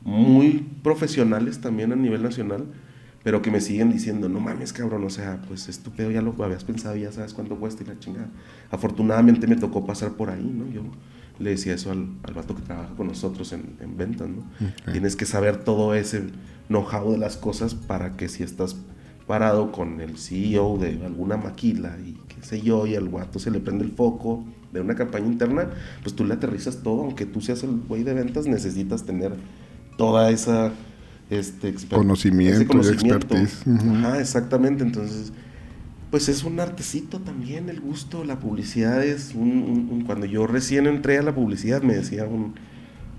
[0.05, 2.65] muy profesionales también a nivel nacional,
[3.23, 6.63] pero que me siguen diciendo, no mames cabrón, o sea, pues estúpido, ya lo habías
[6.63, 8.29] pensado, ya sabes cuánto cuesta y la chingada.
[8.69, 10.71] Afortunadamente me tocó pasar por ahí, ¿no?
[10.71, 10.83] Yo
[11.39, 14.43] le decía eso al, al vato que trabaja con nosotros en, en ventas, ¿no?
[14.91, 16.25] Tienes que saber todo ese
[16.69, 18.75] know-how de las cosas para que si estás
[19.25, 23.49] parado con el CEO de alguna maquila y qué sé yo, y al guato se
[23.49, 25.69] le prende el foco de una campaña interna,
[26.03, 29.33] pues tú le aterrizas todo, aunque tú seas el güey de ventas, necesitas tener
[29.97, 30.71] toda esa
[31.29, 33.63] este, conocimiento, y expertise.
[33.67, 35.31] Ajá, exactamente, entonces
[36.11, 41.17] pues es un artecito también el gusto, la publicidad es un, cuando yo recién entré
[41.17, 42.55] a la publicidad me decía un,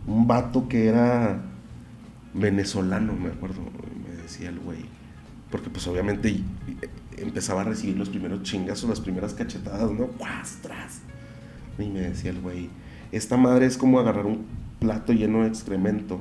[0.06, 1.42] un vato que era
[2.32, 3.60] venezolano, me acuerdo,
[4.08, 4.78] me decía el güey.
[5.50, 6.40] Porque pues obviamente
[7.16, 10.06] empezaba a recibir los primeros chingazos, las primeras cachetadas, ¿no?
[10.06, 11.00] ¡Cuastras!
[11.78, 12.70] Y me decía el güey,
[13.12, 14.44] esta madre es como agarrar un
[14.80, 16.20] plato lleno de excremento,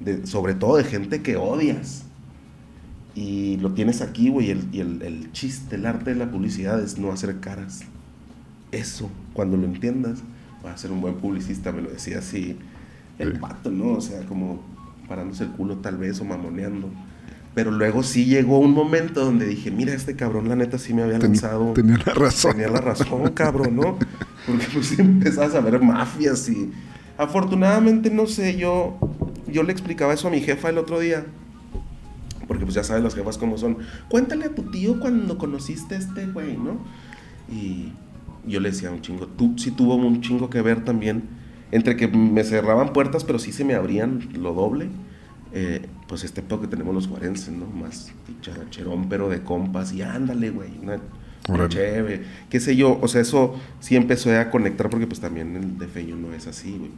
[0.00, 2.04] de, sobre todo de gente que odias.
[3.14, 6.98] Y lo tienes aquí, güey, y, el, el, chiste, el arte de la publicidad es
[6.98, 7.80] no hacer caras.
[8.70, 10.20] Eso, cuando lo entiendas,
[10.64, 12.56] va a ser un buen publicista, me lo decía así
[13.18, 13.94] el pato, ¿no?
[13.94, 14.60] O sea, como
[15.08, 16.88] parándose el culo tal vez o mamoneando.
[17.54, 21.02] Pero luego sí llegó un momento donde dije, mira, este cabrón la neta sí me
[21.02, 21.72] había lanzado.
[21.72, 22.52] Tenía la razón.
[22.52, 23.98] Tenía la razón, cabrón, ¿no?
[24.46, 26.70] Porque pues empezabas a ver mafias y...
[27.16, 28.96] Afortunadamente, no sé, yo,
[29.50, 31.24] yo le explicaba eso a mi jefa el otro día.
[32.46, 33.78] Porque pues ya sabes las jefas cómo son.
[34.08, 36.78] Cuéntale a tu tío cuando conociste a este güey, ¿no?
[37.52, 37.92] Y
[38.46, 41.24] yo le decía un chingo, tú sí tuvo un chingo que ver también
[41.70, 44.88] entre que me cerraban puertas, pero sí se me abrían lo doble.
[45.52, 47.66] Eh, pues este pedo que tenemos los guarenses, ¿no?
[47.66, 48.12] Más
[48.70, 49.92] cherón, pero de compas.
[49.92, 50.70] Y ándale, güey.
[51.68, 52.98] chévere, qué sé yo.
[53.00, 56.46] O sea, eso sí empezó a conectar porque pues también el de Feño no es
[56.46, 56.90] así, güey.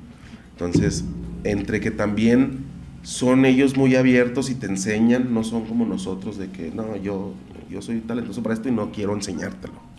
[0.53, 1.05] Entonces,
[1.45, 2.65] entre que también
[3.03, 7.35] son ellos muy abiertos y te enseñan, no son como nosotros de que, no, yo,
[7.71, 9.91] yo soy talentoso para esto y no quiero enseñártelo.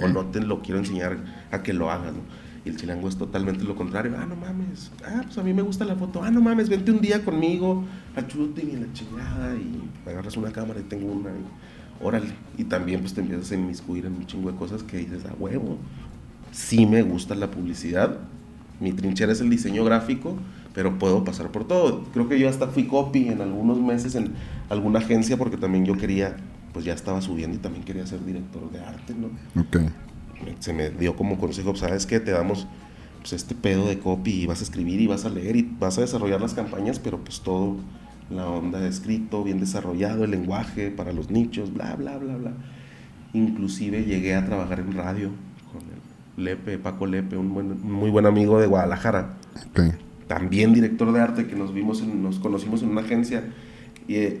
[0.00, 1.18] O no te lo quiero enseñar
[1.50, 2.14] a que lo hagas,
[2.64, 4.14] Y el chilango es totalmente lo contrario.
[4.16, 4.92] Ah, no mames.
[5.04, 6.22] Ah, pues a mí me gusta la foto.
[6.22, 9.54] Ah, no mames, vente un día conmigo a shooting y la chingada.
[9.56, 11.30] Y agarras una cámara y tengo una.
[11.30, 12.28] Y, órale.
[12.56, 15.34] Y también pues te empiezas a inmiscuir en un chingo de cosas que dices, a
[15.34, 15.78] huevo.
[16.52, 18.18] Sí me gusta la publicidad.
[18.78, 20.36] Mi trinchera es el diseño gráfico
[20.76, 22.04] pero puedo pasar por todo.
[22.12, 24.34] Creo que yo hasta fui copy en algunos meses en
[24.68, 26.36] alguna agencia porque también yo quería,
[26.74, 29.28] pues ya estaba subiendo y también quería ser director de arte, ¿no?
[29.58, 29.78] Ok.
[30.58, 32.20] Se me dio como consejo, ¿sabes qué?
[32.20, 32.66] Te damos
[33.20, 35.96] pues este pedo de copy y vas a escribir y vas a leer y vas
[35.96, 37.78] a desarrollar las campañas, pero pues todo
[38.28, 42.52] la onda de escrito, bien desarrollado, el lenguaje para los nichos, bla, bla, bla, bla.
[43.32, 45.30] Inclusive llegué a trabajar en radio
[45.72, 49.36] con el Lepe, Paco Lepe, un, un muy buen amigo de Guadalajara.
[49.70, 53.44] Okay también director de arte, que nos vimos, nos conocimos en una agencia.
[54.08, 54.40] Y, eh,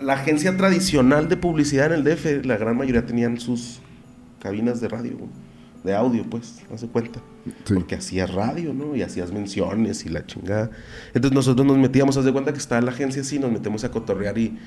[0.00, 3.80] la agencia tradicional de publicidad en el DF, la gran mayoría tenían sus
[4.40, 5.12] cabinas de radio,
[5.84, 7.20] de audio, pues, hace cuenta.
[7.66, 8.94] Porque hacías radio, ¿no?
[8.94, 10.70] Y hacías menciones y la chingada.
[11.14, 13.90] Entonces nosotros nos metíamos, haz de cuenta que estaba la agencia así, nos metemos a
[13.90, 14.58] cotorrear y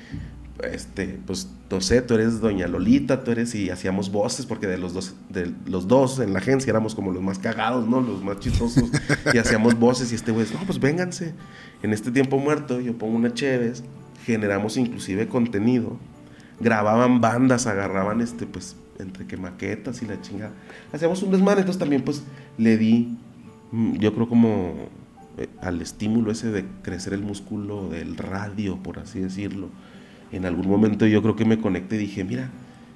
[0.62, 4.78] este, pues, no sé, tú eres doña Lolita, tú eres, y hacíamos voces, porque de
[4.78, 8.00] los dos, de los dos en la agencia éramos como los más cagados, ¿no?
[8.00, 8.84] Los más chistosos,
[9.32, 11.34] y hacíamos voces, y este güey, no, pues vénganse,
[11.82, 13.82] en este tiempo muerto, yo pongo una Chévez,
[14.24, 15.98] generamos inclusive contenido,
[16.60, 20.52] grababan bandas, agarraban, este, pues, entre que maquetas y la chingada,
[20.92, 22.22] hacíamos un desmadre, entonces también, pues,
[22.58, 23.16] le di,
[23.72, 24.74] mm, yo creo como
[25.38, 29.68] eh, al estímulo ese de crecer el músculo del radio, por así decirlo,
[30.32, 32.50] en algún momento yo creo que me conecté y dije, mira,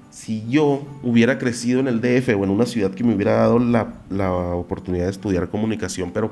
[0.09, 3.59] si yo hubiera crecido en el DF o en una ciudad que me hubiera dado
[3.59, 6.31] la, la oportunidad de estudiar comunicación, pero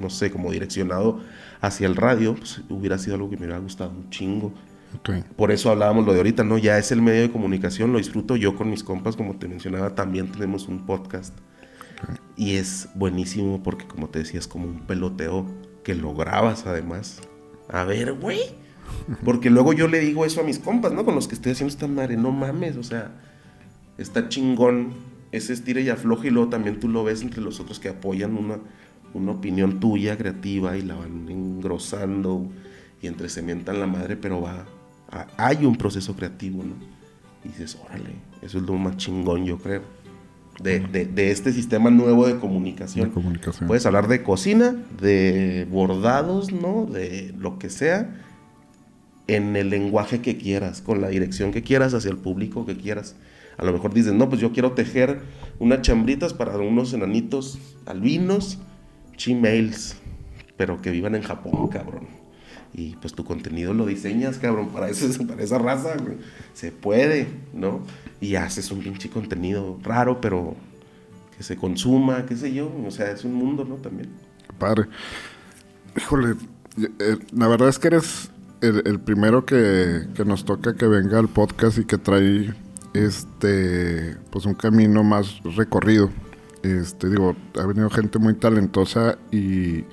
[0.00, 1.20] no sé, como direccionado
[1.60, 4.52] hacia el radio, pues hubiera sido algo que me hubiera gustado un chingo.
[5.36, 6.58] Por eso hablábamos lo de ahorita, ¿no?
[6.58, 9.94] Ya es el medio de comunicación, lo disfruto yo con mis compas, como te mencionaba,
[9.94, 11.34] también tenemos un podcast.
[12.36, 15.46] Y es buenísimo porque, como te decía, es como un peloteo
[15.84, 17.20] que lo grabas además.
[17.68, 18.40] A ver, güey
[19.24, 21.04] porque luego yo le digo eso a mis compas, ¿no?
[21.04, 23.12] Con los que estoy haciendo esta madre, no mames, o sea,
[23.98, 24.94] está chingón
[25.32, 28.36] ese estira y afloja y luego también tú lo ves entre los otros que apoyan
[28.36, 28.58] una,
[29.14, 32.50] una opinión tuya creativa y la van engrosando
[33.00, 33.28] y entre
[33.72, 34.66] la madre, pero va,
[35.36, 36.74] hay un proceso creativo, ¿no?
[37.44, 39.82] Y dices, órale, eso es lo más chingón, yo creo.
[40.62, 43.08] De, de, de, este sistema nuevo de comunicación.
[43.08, 43.66] de comunicación.
[43.66, 46.86] Puedes hablar de cocina, de bordados, ¿no?
[46.86, 48.14] De lo que sea
[49.26, 53.16] en el lenguaje que quieras, con la dirección que quieras, hacia el público que quieras.
[53.56, 55.22] A lo mejor dices, no, pues yo quiero tejer
[55.58, 58.58] unas chambritas para unos enanitos albinos,
[59.16, 59.96] chimails,
[60.56, 62.21] pero que vivan en Japón, cabrón.
[62.74, 65.94] Y pues tu contenido lo diseñas, cabrón, para, ese, para esa raza,
[66.54, 67.82] Se puede, ¿no?
[68.20, 70.56] Y haces un pinche contenido raro, pero
[71.36, 72.72] que se consuma, qué sé yo.
[72.86, 73.76] O sea, es un mundo, ¿no?
[73.76, 74.08] También.
[74.58, 74.86] Padre.
[75.96, 76.36] Híjole,
[76.78, 78.30] eh, la verdad es que eres
[78.62, 82.54] el, primero que, nos toca que venga al podcast y que trae
[82.94, 86.10] este pues un camino más recorrido.
[86.62, 89.84] Este, digo, ha venido gente muy talentosa y,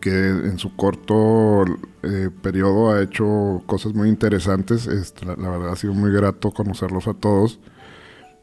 [0.00, 1.64] que en su corto
[2.02, 4.88] eh, periodo ha hecho cosas muy interesantes.
[5.24, 7.58] La, verdad ha sido muy grato conocerlos a todos.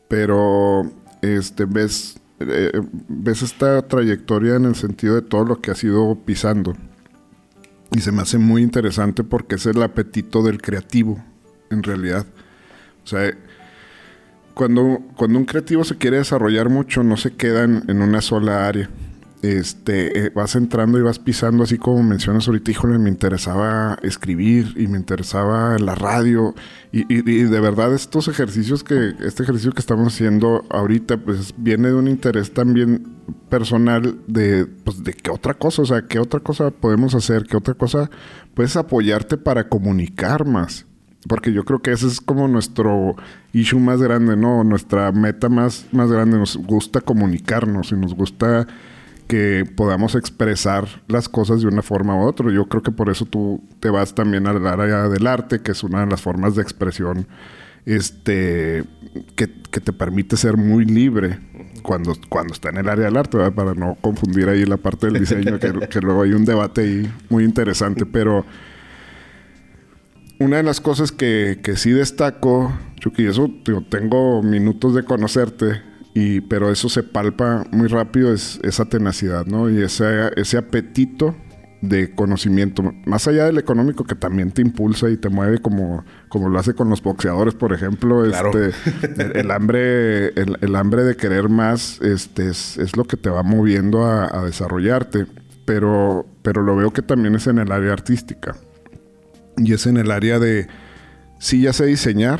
[0.07, 0.83] Pero
[1.21, 2.71] este, ves, eh,
[3.07, 6.75] ves esta trayectoria en el sentido de todo lo que ha sido pisando.
[7.91, 11.23] Y se me hace muy interesante porque es el apetito del creativo,
[11.69, 12.25] en realidad.
[13.03, 13.31] O sea,
[14.53, 18.89] cuando, cuando un creativo se quiere desarrollar mucho, no se queda en una sola área
[19.41, 24.73] este, eh, vas entrando y vas pisando, así como mencionas ahorita, híjole, me interesaba escribir
[24.77, 26.55] y me interesaba la radio.
[26.91, 31.95] Y, de verdad, estos ejercicios que, este ejercicio que estamos haciendo ahorita, pues viene de
[31.95, 33.05] un interés también
[33.49, 37.57] personal de, pues, de qué otra cosa, o sea, qué otra cosa podemos hacer, qué
[37.57, 38.09] otra cosa
[38.53, 40.85] puedes apoyarte para comunicar más.
[41.27, 43.15] Porque yo creo que ese es como nuestro
[43.51, 44.63] issue más grande, ¿no?
[44.63, 46.37] Nuestra meta más, más grande.
[46.37, 48.67] Nos gusta comunicarnos y nos gusta
[49.27, 52.51] que podamos expresar las cosas de una forma u otra.
[52.51, 55.83] Yo creo que por eso tú te vas también al área del arte, que es
[55.83, 57.27] una de las formas de expresión
[57.85, 58.83] este,
[59.35, 61.39] que, te permite ser muy libre
[61.83, 65.19] cuando, cuando está en el área del arte, para no confundir ahí la parte del
[65.19, 68.45] diseño, que, luego hay un debate ahí muy interesante, pero
[70.39, 73.51] una de las cosas que, que sí destaco, Chucky, eso
[73.89, 75.81] tengo minutos de conocerte,
[76.17, 79.69] y, pero eso se palpa muy rápido, es esa tenacidad, ¿no?
[79.69, 81.35] Y ese, ese apetito
[81.81, 86.47] de conocimiento, más allá del económico que también te impulsa y te mueve como, como
[86.47, 88.71] lo hace con los boxeadores, por ejemplo, este,
[89.37, 94.41] el, hambre, el, hambre de querer más, este, es, lo que te va moviendo a,
[94.45, 95.25] desarrollarte.
[95.65, 98.55] Pero, pero lo veo que también es en el área artística.
[99.57, 100.67] Y es en el área de,
[101.39, 102.39] sí ya sé diseñar,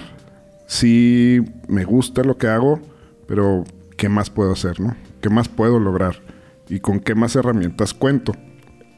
[0.65, 2.79] sí me gusta lo que hago,
[3.27, 3.63] pero
[3.97, 4.95] ¿qué más puedo hacer, no?
[5.21, 6.21] ¿Qué más puedo lograr?
[6.69, 8.33] ¿Y con qué más herramientas cuento?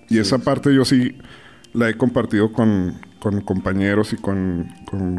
[0.10, 1.18] Y esa parte yo sí
[1.74, 3.00] la he compartido con,
[3.46, 4.68] compañeros y con,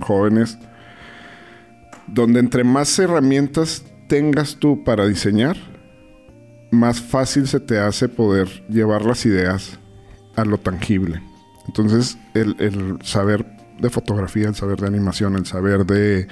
[0.00, 0.58] jóvenes,
[2.06, 5.56] donde entre más herramientas tengas tú para diseñar,
[6.70, 9.78] más fácil se te hace poder llevar las ideas
[10.36, 11.22] a lo tangible.
[11.66, 13.44] Entonces, el, el, saber
[13.78, 16.28] de fotografía, el saber de animación, el saber de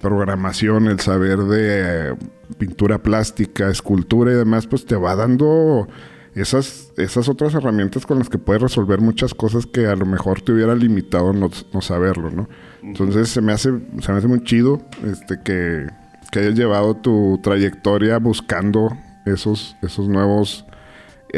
[0.00, 2.14] programación, el saber de eh,
[2.58, 5.88] pintura plástica, escultura y demás, pues te va dando
[6.34, 10.42] esas, esas otras herramientas con las que puedes resolver muchas cosas que a lo mejor
[10.42, 12.48] te hubiera limitado no, saberlo, ¿no?
[12.82, 15.86] Entonces se me hace, se me hace muy chido este, que,
[16.30, 18.90] que hayas llevado tu trayectoria buscando
[19.24, 20.66] esos, esos nuevos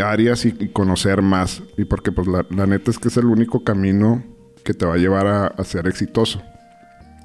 [0.01, 1.63] áreas y, conocer más.
[1.77, 4.23] Y porque pues la, neta es que es el único camino
[4.65, 6.43] que te va a llevar a, ser exitoso.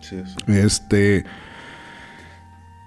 [0.03, 0.35] Sí, sí.
[0.47, 1.25] Este.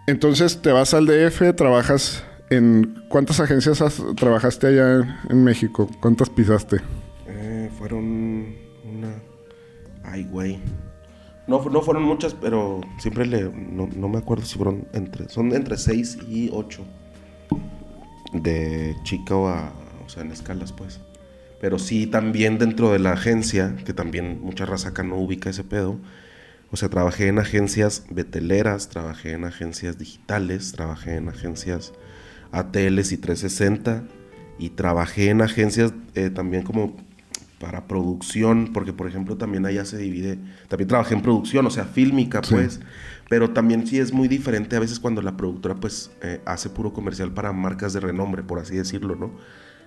[0.06, 3.82] Entonces te vas al DF, trabajas ¿En cuántas agencias
[4.16, 5.88] trabajaste allá en México?
[6.00, 6.76] ¿Cuántas pisaste?
[7.26, 9.14] Eh, fueron una...
[10.04, 10.60] Ay, güey.
[11.48, 13.50] No, no fueron muchas, pero siempre le...
[13.50, 15.28] No, me acuerdo si fueron entre...
[15.28, 16.84] Son entre 6 y 8.
[18.32, 19.72] De Chicago a...
[20.04, 21.00] O sea, en escalas, pues.
[21.60, 25.64] Pero sí, también dentro de la agencia, que también mucha raza acá no ubica ese
[25.64, 25.98] pedo.
[26.70, 31.92] O sea, trabajé en agencias beteleras, trabajé en agencias digitales, trabajé en agencias
[32.52, 34.04] ATLs y 360
[34.58, 36.96] y trabajé en agencias eh, también como
[37.60, 41.84] para producción, porque por ejemplo también allá se divide, también trabajé en producción, o sea,
[41.84, 42.80] fílmica pues,
[43.30, 46.92] pero también sí es muy diferente a veces cuando la productora pues eh, hace puro
[46.92, 49.32] comercial para marcas de renombre, por así decirlo, ¿no?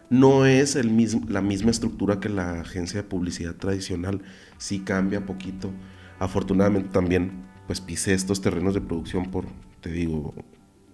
[0.09, 4.21] No es el mismo, la misma estructura que la agencia de publicidad tradicional,
[4.57, 5.69] sí cambia poquito.
[6.19, 9.45] Afortunadamente también pues pisé estos terrenos de producción por,
[9.81, 10.33] te digo,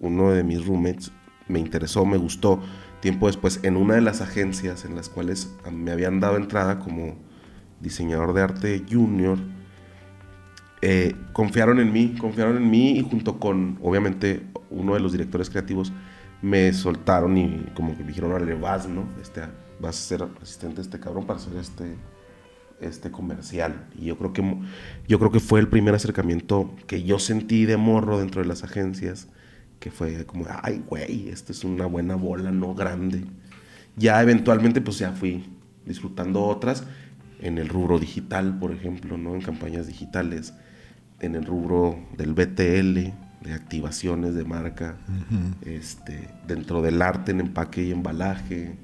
[0.00, 1.10] uno de mis roommates
[1.48, 2.60] me interesó, me gustó.
[3.00, 7.14] Tiempo después, en una de las agencias en las cuales me habían dado entrada como
[7.80, 9.38] diseñador de arte junior,
[10.82, 15.50] eh, confiaron en mí, confiaron en mí y junto con, obviamente, uno de los directores
[15.50, 15.92] creativos,
[16.42, 19.08] me soltaron y como que dijeron, órale, vas, ¿no?
[19.20, 19.42] Este,
[19.80, 21.96] vas a ser asistente de este cabrón para hacer este,
[22.80, 23.86] este comercial.
[23.98, 24.58] Y yo creo, que,
[25.08, 28.64] yo creo que fue el primer acercamiento que yo sentí de morro dentro de las
[28.64, 29.28] agencias
[29.80, 33.24] que fue como, ay, güey, esto es una buena bola, no grande.
[33.96, 35.44] Ya eventualmente, pues ya fui
[35.84, 36.84] disfrutando otras
[37.40, 39.34] en el rubro digital, por ejemplo, ¿no?
[39.34, 40.54] En campañas digitales,
[41.20, 43.12] en el rubro del BTL,
[43.42, 44.96] de activaciones de marca,
[45.62, 48.74] este, dentro del arte en empaque y embalaje,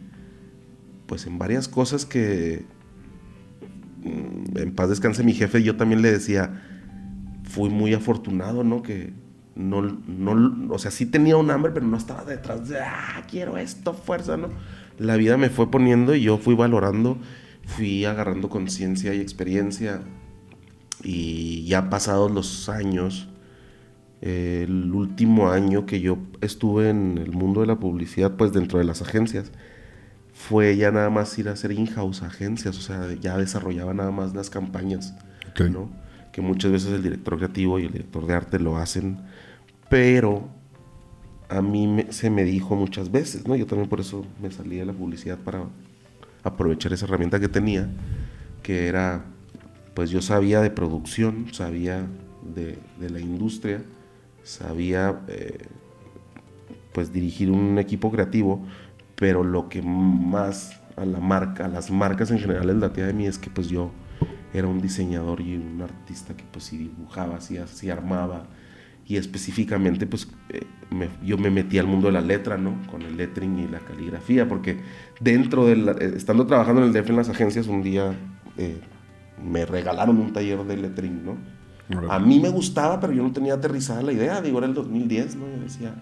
[1.07, 2.65] pues en varias cosas que
[4.05, 6.63] en paz descanse mi jefe, yo también le decía,
[7.45, 8.83] fui muy afortunado, ¿no?
[8.83, 9.13] Que,
[9.55, 13.59] no, no, o sea, sí tenía un hambre, pero no estaba detrás de, ah, quiero
[13.59, 14.49] esto, fuerza, ¿no?
[14.99, 17.19] La vida me fue poniendo y yo fui valorando,
[17.67, 20.01] fui agarrando conciencia y experiencia
[21.03, 23.29] y ya pasados los años,
[24.21, 28.85] el último año que yo estuve en el mundo de la publicidad, pues dentro de
[28.85, 29.51] las agencias,
[30.49, 34.35] fue ya nada más ir a hacer in-house agencias, o sea, ya desarrollaba nada más
[34.35, 35.15] las campañas,
[35.71, 35.91] ¿no?
[36.33, 39.19] Que muchas veces el director creativo y el director de arte lo hacen
[39.93, 40.49] pero
[41.51, 43.55] a mí se me dijo muchas veces, ¿no?
[43.57, 45.65] Yo también por eso me salí de la publicidad para
[46.43, 47.91] aprovechar esa herramienta que tenía,
[48.63, 49.23] que era,
[49.93, 52.07] pues yo sabía de producción, sabía
[52.55, 52.79] de,
[53.11, 53.83] la industria,
[54.45, 55.59] sabía eh,
[56.95, 58.67] pues dirigir un equipo creativo,
[59.23, 63.13] pero lo que más a la marca, a las marcas en general les latía de
[63.13, 63.93] mí es que pues yo
[64.53, 68.49] era un diseñador y un artista que pues sí dibujaba, sí, así armaba,
[69.07, 70.67] y específicamente pues eh,
[71.25, 72.75] yo me metí al mundo de la letra, ¿no?
[72.91, 74.81] Con el lettering y la caligrafía, porque
[75.21, 78.17] dentro de eh, estando trabajando en el DF en las agencias, un día
[78.59, 78.81] eh,
[79.41, 81.37] me regalaron un taller de lettering, ¿no?
[82.11, 85.37] A mí me gustaba, pero yo no tenía aterrizada la idea, digo, era el 2010,
[85.37, 85.47] ¿no?
[85.47, 85.95] Yo decía,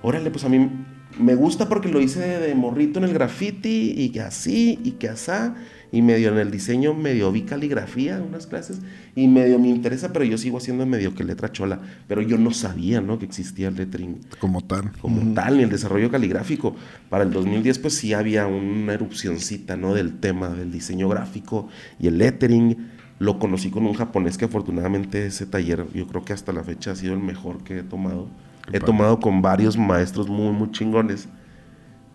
[0.00, 0.70] órale, pues a mí
[1.18, 5.08] me gusta porque lo hice de, morrito en el graffiti y que así y que
[5.08, 5.54] asá.
[5.92, 8.80] Y medio en el diseño, medio vi caligrafía en unas clases
[9.14, 11.80] y medio me interesa, pero yo sigo haciendo medio que letra chola.
[12.08, 13.18] Pero yo no sabía, ¿no?
[13.18, 14.18] Que existía el lettering.
[14.40, 14.92] Como tal.
[15.00, 16.74] Como tal, ni el desarrollo caligráfico.
[17.08, 19.94] Para el 2010, pues sí había una erupcioncita, ¿no?
[19.94, 21.68] Del tema del diseño gráfico
[22.00, 22.96] y el lettering.
[23.18, 26.90] Lo conocí con un japonés que afortunadamente ese taller, yo creo que hasta la fecha
[26.90, 28.28] ha sido el mejor que he tomado
[28.72, 31.28] He tomado con varios maestros muy, muy chingones,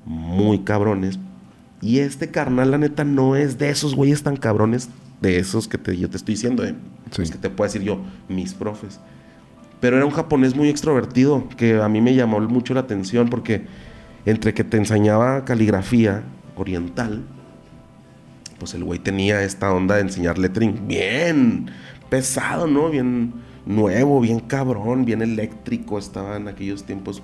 [0.06, 1.20] muy cabrones.
[1.82, 4.90] Y este carnal, la neta, no es de esos güeyes tan cabrones,
[5.22, 6.76] de esos que te, yo te estoy diciendo, eh,
[7.16, 9.00] que te puedo decir yo, mis profes.
[9.80, 13.66] Pero era un japonés muy extrovertido, que a mí me llamó mucho la atención, porque
[14.26, 16.24] entre que te enseñaba caligrafía
[16.56, 17.24] oriental,
[18.60, 21.72] pues el güey tenía esta onda de enseñar lettering bien
[22.10, 22.90] pesado, ¿no?
[22.90, 23.34] Bien
[23.66, 25.98] nuevo, bien cabrón, bien eléctrico.
[25.98, 27.22] Estaba en aquellos tiempos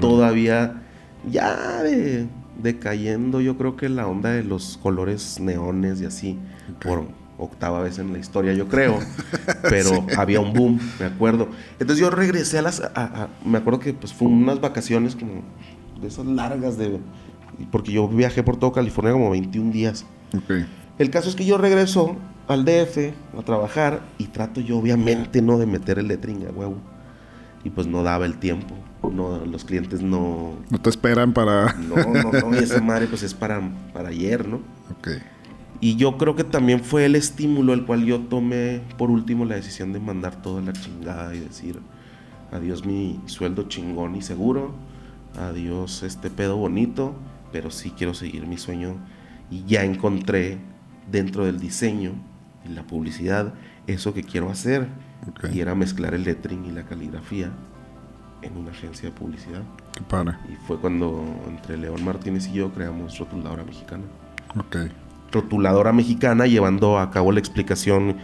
[0.00, 0.82] todavía
[1.30, 2.26] ya de,
[2.62, 3.40] decayendo.
[3.40, 6.38] Yo creo que la onda de los colores neones y así,
[6.82, 7.04] por
[7.38, 8.98] octava vez en la historia, yo creo.
[9.62, 11.48] Pero había un boom, me acuerdo.
[11.78, 12.82] Entonces yo regresé a las.
[13.44, 15.42] me acuerdo que pues fue unas vacaciones como
[16.00, 17.00] de esas largas de.
[17.70, 20.06] Porque yo viajé por todo California como 21 días.
[20.98, 22.16] El caso es que yo regreso
[22.52, 26.76] al DF a trabajar y trato yo obviamente no de meter el lettering a huevo.
[27.62, 28.74] Y pues no daba el tiempo.
[29.02, 30.54] No, los clientes no...
[30.70, 31.74] No te esperan para...
[31.74, 32.54] No, no, no.
[32.54, 33.60] Y esa madre pues es para,
[33.92, 34.60] para ayer, ¿no?
[34.90, 35.08] Ok.
[35.80, 39.56] Y yo creo que también fue el estímulo el cual yo tomé por último la
[39.56, 41.80] decisión de mandar toda la chingada y decir
[42.52, 44.72] adiós mi sueldo chingón y seguro,
[45.38, 47.14] adiós este pedo bonito,
[47.52, 48.96] pero sí quiero seguir mi sueño
[49.50, 50.58] y ya encontré
[51.10, 52.12] dentro del diseño
[52.70, 53.54] la publicidad
[53.86, 54.88] eso que quiero hacer.
[55.52, 57.50] Y era mezclar el lettering y la caligrafía
[58.42, 59.62] en una agencia de publicidad.
[59.92, 60.36] Qué padre.
[60.50, 64.04] Y fue cuando entre León Martínez y yo creamos Rotuladora Mexicana.
[64.58, 64.76] Ok.
[65.30, 68.16] Rotuladora Mexicana llevando a cabo la explicación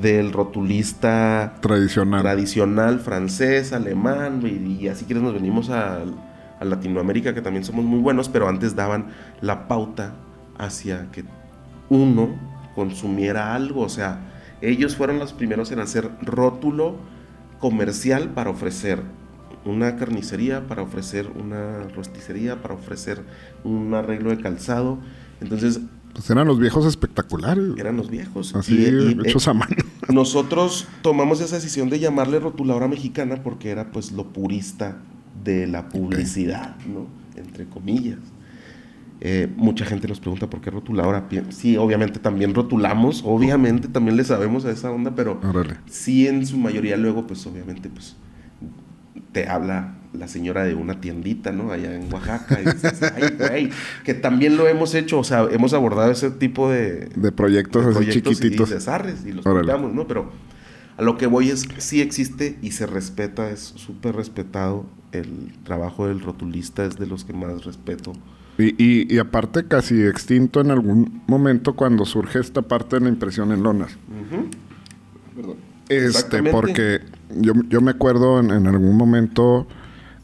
[0.00, 6.02] del rotulista tradicional, tradicional francés, alemán, y, así que nos venimos a,
[6.60, 9.06] a, Latinoamérica, que también somos muy buenos, pero antes daban
[9.40, 10.14] la pauta
[10.58, 11.24] hacia que
[11.88, 13.80] uno consumiera algo.
[13.80, 14.20] O sea,
[14.60, 16.96] ellos fueron los primeros en hacer rótulo
[17.58, 19.02] comercial para ofrecer
[19.64, 23.24] una carnicería, para ofrecer una rosticería, para ofrecer
[23.64, 24.98] un arreglo de calzado.
[25.40, 25.80] Entonces...
[26.12, 27.64] Pues eran los viejos espectaculares.
[27.76, 28.54] Eran los viejos.
[28.54, 29.74] Así, eh, hechos a mano.
[30.08, 34.98] Nosotros tomamos esa decisión de llamarle rotuladora mexicana porque era pues lo purista
[35.44, 37.06] de la publicidad, ¿no?
[37.36, 38.18] Entre comillas.
[39.20, 41.26] Eh, mucha gente nos pregunta por qué rotuladora.
[41.50, 45.40] Sí, obviamente también rotulamos, obviamente también le sabemos a esa onda, pero
[45.86, 48.16] sí en su mayoría luego, pues obviamente, pues
[49.32, 51.70] te habla la señora de una tiendita, ¿no?
[51.70, 52.58] Allá en Oaxaca.
[52.60, 53.70] Y dices, ay, güey,
[54.04, 57.10] que también lo hemos hecho, o sea, hemos abordado ese tipo de...
[57.16, 58.70] De proyectos, así chiquititos.
[58.70, 60.06] Y, y los pintamos, ¿no?
[60.06, 60.30] Pero
[60.96, 64.86] a lo que voy es, sí existe y se respeta, es súper respetado.
[65.12, 68.12] El trabajo del rotulista es de los que más respeto
[68.58, 73.62] y, aparte casi extinto en algún momento cuando surge esta parte de la impresión en
[73.62, 73.96] lonas.
[75.88, 77.00] Este, porque
[77.40, 79.66] yo, yo, me acuerdo en, algún momento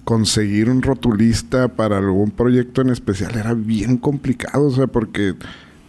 [0.05, 5.35] conseguir un rotulista para algún proyecto en especial era bien complicado, o sea, porque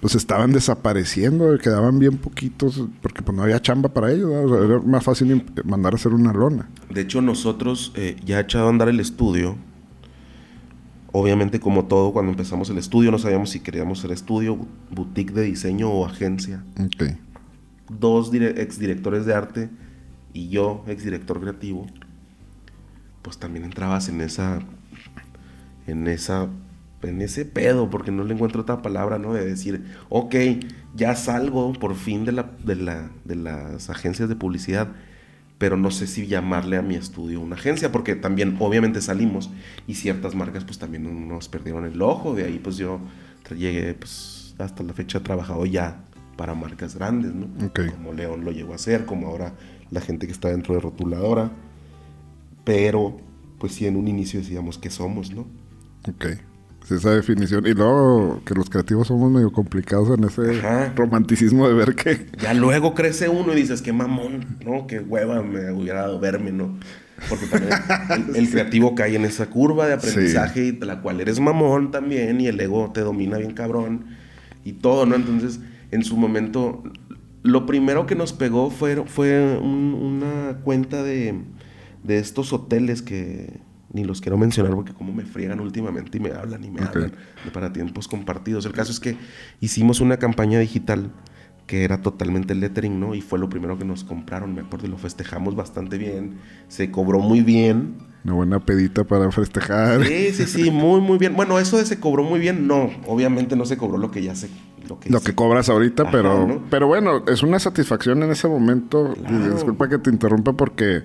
[0.02, 4.30] pues estaban desapareciendo, quedaban bien poquitos, porque pues no había chamba para ellos,
[4.62, 6.68] era más fácil mandar a hacer una lona.
[6.90, 9.56] De hecho, nosotros eh, ya echado a andar el estudio,
[11.16, 14.58] Obviamente, como todo, cuando empezamos el estudio, no sabíamos si queríamos ser estudio,
[14.90, 16.64] boutique de diseño o agencia.
[16.74, 17.20] Okay.
[17.88, 19.70] Dos exdirectores de arte
[20.34, 21.86] y yo, exdirector creativo,
[23.22, 24.60] pues también entrabas en esa,
[25.86, 26.48] en esa,
[27.04, 29.36] en ese pedo, porque no le encuentro otra palabra, ¿no?
[29.36, 30.34] De decir, ok,
[30.96, 34.88] ya salgo por fin de, la, de, la, de las agencias de publicidad
[35.64, 39.50] pero no sé si llamarle a mi estudio una agencia, porque también obviamente salimos
[39.88, 43.00] y ciertas marcas pues también nos perdieron el ojo, de ahí pues yo
[43.50, 46.04] llegué pues hasta la fecha he trabajado ya
[46.36, 47.48] para marcas grandes, ¿no?
[47.92, 49.54] Como León lo llegó a hacer, como ahora
[49.90, 51.50] la gente que está dentro de rotuladora,
[52.66, 53.16] pero
[53.58, 55.48] pues sí en un inicio decíamos que somos, ¿no?
[56.10, 56.26] Ok
[56.92, 57.66] esa definición.
[57.66, 60.62] Y luego que los creativos somos medio complicados en ese
[60.96, 62.28] romanticismo de ver que.
[62.42, 64.88] Ya luego crece uno y dices, qué mamón, ¿no?
[64.88, 66.78] Qué hueva me hubiera dado verme, ¿no?
[67.30, 67.74] Porque también
[68.36, 72.42] el, creativo cae en esa curva de aprendizaje y de la cual eres mamón también
[72.42, 74.06] y el ego te domina bien cabrón
[74.66, 75.16] y todo, ¿no?
[75.16, 75.60] Entonces,
[75.92, 76.84] en su momento,
[77.44, 81.40] lo primero que nos pegó fue, fue una cuenta de,
[82.04, 83.62] de estos hoteles que
[83.94, 87.14] ni los quiero mencionar porque como me friegan últimamente y me hablan y me hablan
[87.54, 88.66] para tiempos compartidos.
[88.66, 89.16] El caso es que
[89.62, 91.12] hicimos una campaña digital
[91.68, 93.16] que era totalmente lettering, ¿no?
[93.16, 96.40] Y fue lo primero que nos compraron, me acuerdo, y lo festejamos bastante bien.
[96.68, 98.00] Se cobró muy bien.
[98.26, 100.04] Una buena pedita para festejar.
[100.06, 101.36] Sí, sí, sí, muy, muy bien.
[101.36, 102.90] Bueno, eso de se cobró muy bien, no.
[103.08, 104.50] Obviamente no se cobró lo que ya se...
[104.90, 106.62] Lo que, lo que cobras ahorita, pero...
[106.70, 109.14] Pero bueno, es una satisfacción en ese momento.
[109.54, 111.04] disculpa que te interrumpa porque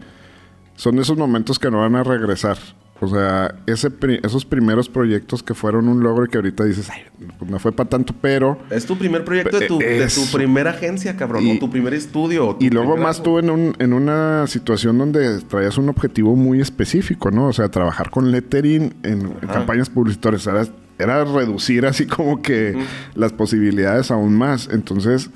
[0.79, 2.57] son esos momentos que no van a regresar.
[3.01, 3.91] O sea, ese
[4.23, 7.03] esos primeros proyectos que fueron un logro y que ahorita dices, ay,
[7.37, 8.59] pues no fue para tanto, pero...
[8.71, 12.57] Es tu primer proyecto de tu, de tu primera agencia, cabrón, o tu primer estudio.
[12.61, 17.33] y luego más tú en, un, en una situación donde traías un objetivo muy específico,
[17.33, 17.49] ¿no?
[17.49, 20.47] O sea, trabajar con lettering en, campañas publicitarias.
[20.47, 20.65] Era,
[20.99, 22.77] era, reducir así como que
[23.15, 24.69] las posibilidades aún más.
[24.73, 25.31] Entonces,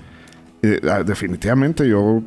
[0.62, 2.22] eh, ah, definitivamente yo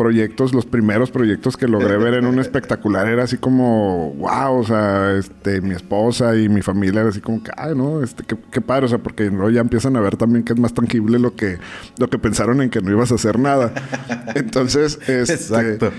[0.00, 4.64] proyectos, los primeros proyectos que logré ver en un espectacular era así como, wow, o
[4.64, 8.60] sea, este, mi esposa y mi familia era así como que, ay, no, este, qué,
[8.62, 11.36] padre, o sea, porque luego ya empiezan a ver también que es más tangible lo
[11.36, 11.58] que,
[11.98, 13.74] lo que pensaron en que no ibas a hacer nada.
[14.34, 15.92] Entonces, este, Exacto.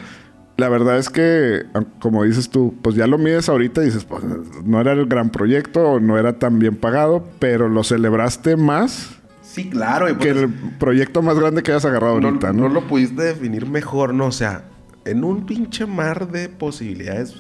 [0.58, 1.68] La verdad es que,
[1.99, 4.24] como dices tú, pues ya lo mides ahorita y dices, pues
[4.66, 9.20] no era el gran proyecto, no era tan bien pagado, pero lo celebraste más
[9.52, 10.18] Sí, claro.
[10.18, 10.49] que el
[10.80, 12.64] proyecto más grande que hayas agarrado ahorita, ¿no?
[12.64, 14.28] No lo pudiste definir mejor, ¿no?
[14.28, 14.64] O sea,
[15.04, 17.36] en un pinche mar de posibilidades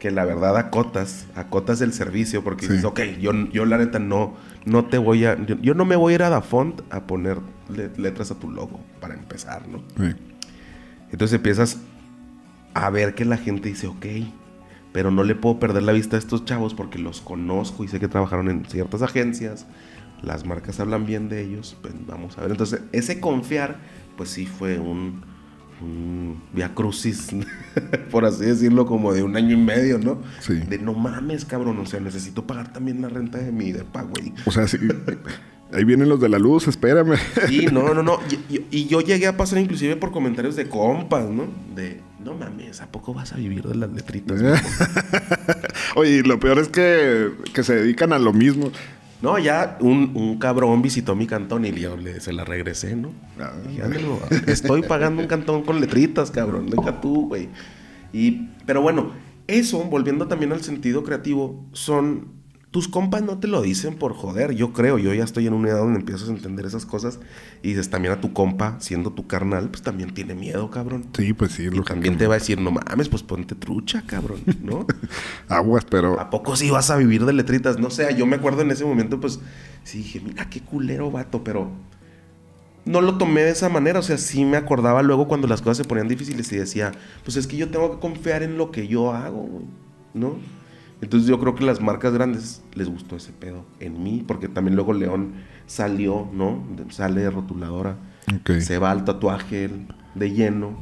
[0.00, 4.34] que la verdad acotas, acotas el servicio, porque dices, ok, yo, yo la neta no,
[4.64, 7.38] no te voy a, yo, no me voy a ir a Da Font a poner
[7.96, 9.84] letras a tu logo, para empezar, ¿no?
[9.96, 10.16] Sí.
[11.12, 11.78] Entonces empiezas
[12.74, 14.06] a ver que la gente dice, ok,
[14.92, 18.00] pero no le puedo perder la vista a estos chavos porque los conozco y sé
[18.00, 19.66] que trabajaron en ciertas agencias,
[20.22, 22.50] las marcas hablan bien de ellos, pues vamos a ver.
[22.50, 23.78] Entonces, ese confiar,
[24.16, 25.22] pues sí fue un,
[25.80, 27.28] un via crucis,
[28.10, 30.22] por así decirlo, como de un año y medio, ¿no?
[30.40, 30.54] Sí.
[30.54, 34.32] De no mames, cabrón, o sea, necesito pagar también la renta de mi depa, güey.
[34.44, 34.78] O sea, sí.
[35.72, 37.16] Ahí vienen los de la luz, espérame.
[37.48, 38.20] Sí, no, no, no.
[38.48, 41.48] Y, y, yo llegué a pasar inclusive por comentarios de compas, ¿no?
[41.74, 44.40] De, no mames, ¿a poco vas a vivir de las letritas?
[45.96, 48.70] Oye, lo peor es que, que se dedican a lo mismo.
[49.22, 53.12] No, ya un, cabrón visitó mi cantón y yo le, se la regresé, ¿no?
[53.40, 53.52] Ah.
[54.46, 56.68] estoy pagando un cantón con letritas, cabrón.
[56.70, 57.48] Venga tú, güey.
[58.12, 59.12] Y, pero bueno,
[59.46, 62.35] eso, volviendo también al sentido creativo, son
[62.76, 65.70] tus compas no te lo dicen por joder, yo creo, yo ya estoy en una
[65.70, 67.20] edad donde empiezas a entender esas cosas
[67.62, 71.06] y dices también a tu compa, siendo tu carnal, pues también tiene miedo, cabrón.
[71.16, 71.68] Sí, pues sí.
[71.72, 74.86] Y también te va a decir, no mames, pues ponte trucha, cabrón, ¿no?
[75.48, 76.20] Aguas, pero...
[76.20, 77.78] ¿A poco sí vas a vivir de letritas?
[77.78, 79.40] No sé, yo me acuerdo en ese momento, pues,
[79.82, 81.70] sí dije, mira, qué culero, vato, pero...
[82.84, 85.78] No lo tomé de esa manera, o sea, sí me acordaba luego cuando las cosas
[85.78, 86.92] se ponían difíciles y decía,
[87.24, 89.64] pues es que yo tengo que confiar en lo que yo hago, güey,
[90.12, 90.36] ¿no?
[91.00, 94.76] Entonces yo creo que las marcas grandes les gustó ese pedo en mí, porque también
[94.76, 95.34] luego León
[95.66, 96.64] salió, ¿no?
[96.88, 97.96] Sale de rotuladora,
[98.60, 99.70] se va al tatuaje
[100.14, 100.76] de lleno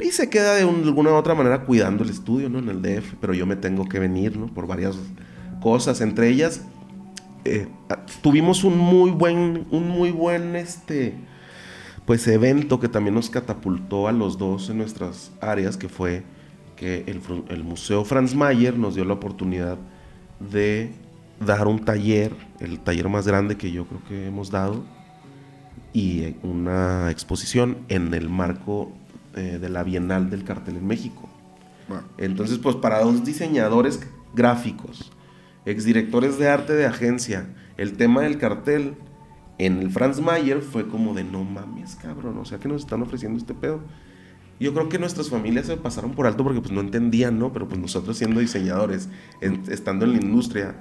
[0.00, 2.60] y se queda de alguna u otra manera cuidando el estudio, ¿no?
[2.60, 4.46] En el DF, pero yo me tengo que venir, ¿no?
[4.46, 4.96] Por varias
[5.60, 6.62] cosas, entre ellas
[7.44, 7.66] eh,
[8.22, 11.14] tuvimos un muy buen, un muy buen, este,
[12.04, 16.22] pues evento que también nos catapultó a los dos en nuestras áreas, que fue
[16.78, 19.78] que el, Museo Franz Mayer nos dio la oportunidad
[20.38, 20.92] de
[21.44, 24.84] dar un taller, el taller más grande que yo creo que hemos dado,
[25.92, 28.92] y una exposición en el marco
[29.34, 31.28] eh, de la Bienal del Cartel en México.
[32.18, 34.00] Entonces, pues para dos diseñadores
[34.34, 35.10] gráficos,
[35.64, 38.94] exdirectores de arte de agencia, el tema del cartel
[39.56, 43.02] en el Franz Mayer fue como de no mames, cabrón, o sea que nos están
[43.02, 43.80] ofreciendo este pedo.
[44.60, 47.52] Yo creo que nuestras familias se pasaron por alto porque pues no entendían, ¿no?
[47.52, 49.08] Pero pues nosotros siendo diseñadores,
[49.40, 50.76] estando en la industria,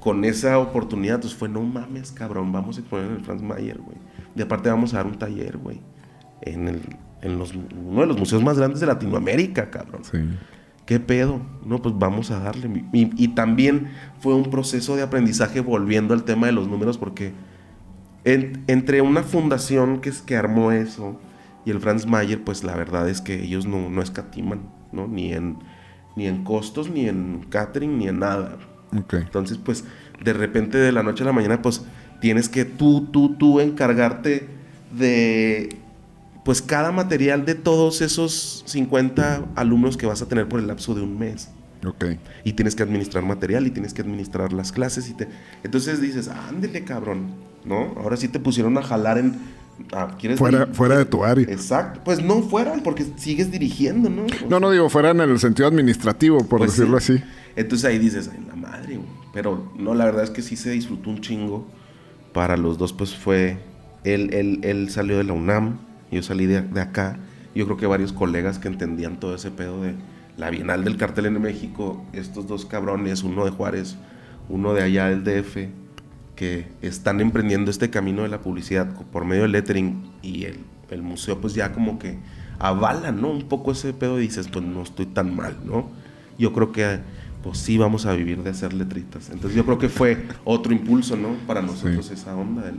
[0.00, 3.78] con esa oportunidad, pues fue, no mames, cabrón, vamos a exponer en el Franz Mayer,
[3.78, 3.96] güey.
[4.34, 5.80] Y aparte vamos a dar un taller, güey,
[6.40, 6.80] en, el,
[7.22, 10.02] en los, uno de los museos más grandes de Latinoamérica, cabrón.
[10.04, 10.18] Sí.
[10.86, 11.40] ¿Qué pedo?
[11.64, 12.84] No, pues vamos a darle.
[12.92, 17.32] Y, también fue un proceso de aprendizaje volviendo al tema de los números porque
[18.24, 21.20] entre una fundación que, es, que armó eso,
[21.64, 25.06] y el Franz Mayer, pues la verdad es que ellos no, no escatiman, ¿no?
[25.06, 25.58] Ni en,
[26.16, 28.58] ni en costos, ni en catering, ni en nada.
[28.92, 29.84] Entonces, pues,
[30.22, 31.82] de repente de la noche a la mañana, pues,
[32.20, 34.48] tienes que tú, tú, tú encargarte
[34.92, 35.76] de,
[36.44, 40.94] pues, cada material de todos esos 50 alumnos que vas a tener por el lapso
[40.94, 41.50] de un mes.
[41.84, 42.20] Okay.
[42.44, 45.08] Y tienes que administrar material y tienes que administrar las clases.
[45.08, 45.28] Y te...
[45.64, 47.34] Entonces dices, ándele, cabrón,
[47.64, 47.94] ¿no?
[47.96, 49.34] Ahora sí te pusieron a jalar en
[49.92, 51.44] Ah, ¿quieres Fuera, fuera de tu área.
[51.50, 52.00] Exacto.
[52.04, 54.22] Pues no fueran, porque sigues dirigiendo, ¿no?
[54.24, 57.14] O No, no digo fuera en el sentido administrativo, por Pues decirlo sí.
[57.14, 57.24] así.
[57.56, 59.08] Entonces ahí dices, ay, la madre, güey.
[59.32, 61.66] Pero no, la verdad es que sí se disfrutó un chingo.
[62.32, 63.58] Para los dos, pues fue.
[64.04, 65.78] Él, él, él salió de la UNAM,
[66.10, 67.18] yo salí de, de acá.
[67.54, 69.94] Yo creo que varios colegas que entendían todo ese pedo de
[70.38, 73.96] la Bienal del Cartel en México, estos dos cabrones, uno de Juárez,
[74.48, 75.68] uno de allá del DF,
[76.36, 80.58] que están emprendiendo este camino de la publicidad por medio del lettering y el,
[80.90, 82.18] el museo, pues ya como que
[82.58, 83.30] avala, ¿no?
[83.30, 85.88] Un poco ese pedo y dices, pues no estoy tan mal, ¿no?
[86.38, 87.00] Yo creo que,
[87.42, 89.30] pues sí, vamos a vivir de hacer letritas.
[89.30, 91.34] Entonces yo creo que fue otro impulso, ¿no?
[91.46, 92.76] Para nosotros esa onda del,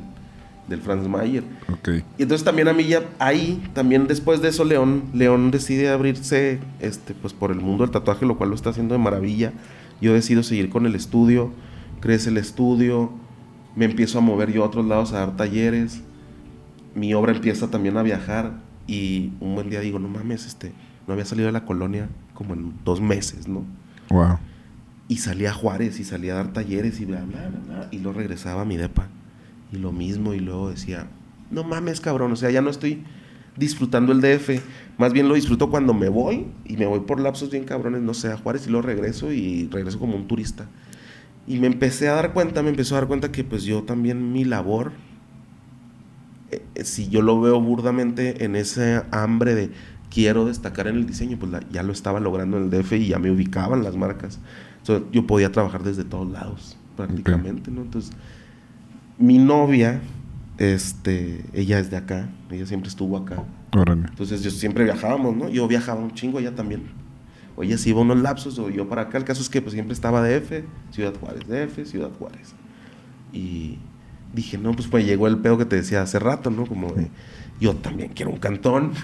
[0.67, 1.43] del Franz Mayer.
[1.71, 1.89] Ok.
[2.17, 6.59] Y entonces también a mí ya ahí, también después de eso, León, León decide abrirse
[6.79, 9.51] este, pues por el mundo del tatuaje, lo cual lo está haciendo de maravilla.
[10.01, 11.51] Yo decido seguir con el estudio,
[11.99, 13.11] crece el estudio,
[13.75, 16.01] me empiezo a mover yo a otros lados a dar talleres,
[16.95, 18.53] mi obra empieza también a viajar
[18.87, 20.73] y un buen día digo, no mames, este,
[21.07, 23.63] no había salido de la colonia como en dos meses, ¿no?
[24.09, 24.37] Wow.
[25.07, 27.87] Y salía a Juárez y salía a dar talleres y bla, bla, bla, bla.
[27.91, 29.07] Y luego regresaba a mi depa.
[29.71, 30.33] Y lo mismo.
[30.33, 31.07] Y luego decía,
[31.51, 32.31] no mames, cabrón.
[32.31, 33.03] O sea, ya no estoy
[33.57, 34.61] disfrutando el DF.
[34.97, 36.47] Más bien lo disfruto cuando me voy.
[36.65, 38.65] Y me voy por lapsos bien cabrones, no sé, a Juárez.
[38.65, 40.67] Y luego regreso y regreso como un turista.
[41.47, 44.31] Y me empecé a dar cuenta, me empezó a dar cuenta que pues yo también
[44.31, 44.91] mi labor,
[46.51, 49.71] eh, eh, si yo lo veo burdamente en ese hambre de
[50.09, 53.07] quiero destacar en el diseño, pues la- ya lo estaba logrando en el DF y
[53.07, 54.39] ya me ubicaban las marcas.
[54.79, 57.81] Entonces, yo podía trabajar desde todos lados, prácticamente, ¿no?
[57.81, 58.11] Entonces,
[59.17, 60.01] mi novia,
[60.57, 63.43] este, ella es de acá, ella siempre estuvo acá.
[63.75, 64.03] Órale.
[64.09, 65.49] Entonces, yo siempre viajábamos, ¿no?
[65.49, 66.83] Yo viajaba un chingo, ella también.
[67.55, 69.17] O ella se iba unos lapsos, o yo para acá.
[69.17, 72.53] El caso es que pues siempre estaba DF, Ciudad Juárez, DF, Ciudad Juárez.
[73.31, 73.77] Y
[74.33, 76.65] dije, no, pues pues llegó el pedo que te decía hace rato, ¿no?
[76.65, 77.09] Como de,
[77.59, 78.93] yo también quiero un cantón.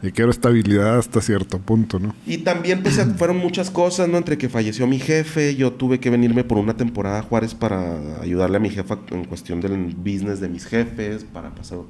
[0.00, 2.14] Y quiero estabilidad hasta cierto punto, ¿no?
[2.24, 4.16] Y también pues fueron muchas cosas, ¿no?
[4.16, 8.20] Entre que falleció mi jefe, yo tuve que venirme por una temporada a Juárez para
[8.20, 11.80] ayudarle a mi jefa en cuestión del business de mis jefes, para pasar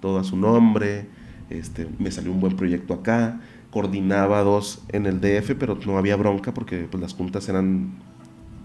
[0.00, 1.06] todo a su nombre.
[1.50, 3.40] Este, me salió un buen proyecto acá,
[3.70, 7.92] coordinaba dos en el DF, pero no había bronca porque pues, las juntas eran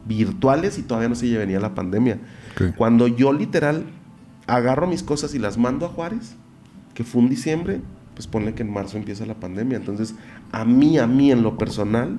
[0.06, 2.20] virtuales y todavía no se venía la pandemia.
[2.78, 3.86] Cuando yo literal
[4.48, 6.36] agarro mis cosas y las mando a Juárez,
[6.94, 7.82] que fue un diciembre,
[8.14, 9.78] pues ponle que en marzo empieza la pandemia.
[9.78, 10.16] Entonces,
[10.52, 12.18] a mí, a mí en lo personal,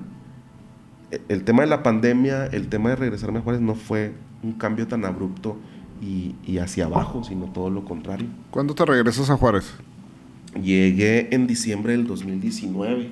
[1.11, 4.13] e- el tema de la pandemia, el tema de regresarme a Juárez no fue
[4.43, 5.57] un cambio tan abrupto
[6.01, 8.27] y, y hacia abajo, sino todo lo contrario.
[8.51, 9.73] ¿Cuándo te regresas a Juárez?
[10.61, 13.09] Llegué en diciembre del 2019.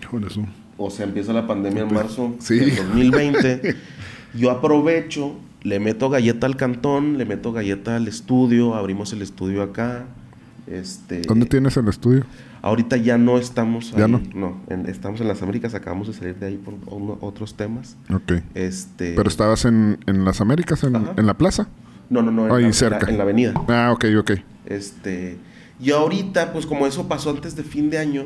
[0.00, 0.44] Híjole, eso.
[0.76, 2.58] O sea, empieza la pandemia en marzo Sí.
[2.58, 3.76] del 2020.
[4.34, 9.62] Yo aprovecho, le meto galleta al cantón, le meto galleta al estudio, abrimos el estudio
[9.62, 10.04] acá.
[10.66, 12.24] Este, ¿Dónde tienes el estudio?
[12.62, 14.58] Ahorita ya no estamos ¿Ya ahí, no?
[14.68, 17.96] en- estamos en las Américas, acabamos de salir de ahí por uno- otros temas.
[18.12, 18.40] Ok.
[18.54, 21.68] Este, Pero estabas en, en las Américas, en, en la plaza.
[22.10, 23.04] no, no, no, en, Ahí la, cerca.
[23.06, 23.54] la- en la avenida.
[23.68, 24.30] Ah, ok, ok.
[24.64, 25.36] Este,
[25.80, 28.24] y ahorita, pues como eso pasó antes de fin de año,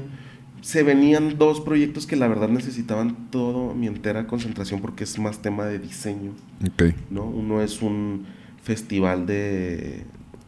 [0.60, 5.40] se venían dos proyectos que la verdad necesitaban todo mi entera concentración porque es más
[5.40, 6.32] tema de diseño,
[6.66, 6.94] Ok.
[7.10, 7.24] ¿no?
[7.24, 8.26] Uno es un
[8.62, 10.04] festival de,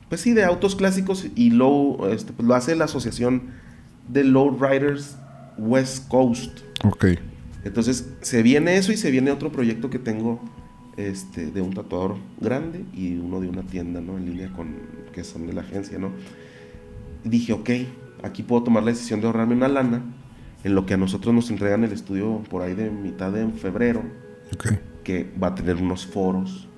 [0.09, 3.42] pues sí, de autos clásicos y low, este, pues lo hace la asociación
[4.09, 5.16] de Low Riders
[5.57, 6.61] West Coast.
[6.84, 7.07] Ok.
[7.64, 10.40] Entonces, se viene eso y se viene otro proyecto que tengo
[10.96, 14.18] este, de un tatuador grande y uno de una tienda, ¿no?
[14.18, 14.74] En línea con,
[15.12, 16.11] que son de la agencia, ¿no?
[17.25, 17.71] Dije, ok,
[18.23, 20.03] aquí puedo tomar la decisión de ahorrarme una lana
[20.64, 24.03] en lo que a nosotros nos entregan el estudio por ahí de mitad de febrero,
[24.55, 24.73] Ok.
[25.05, 26.68] que va a tener unos foros,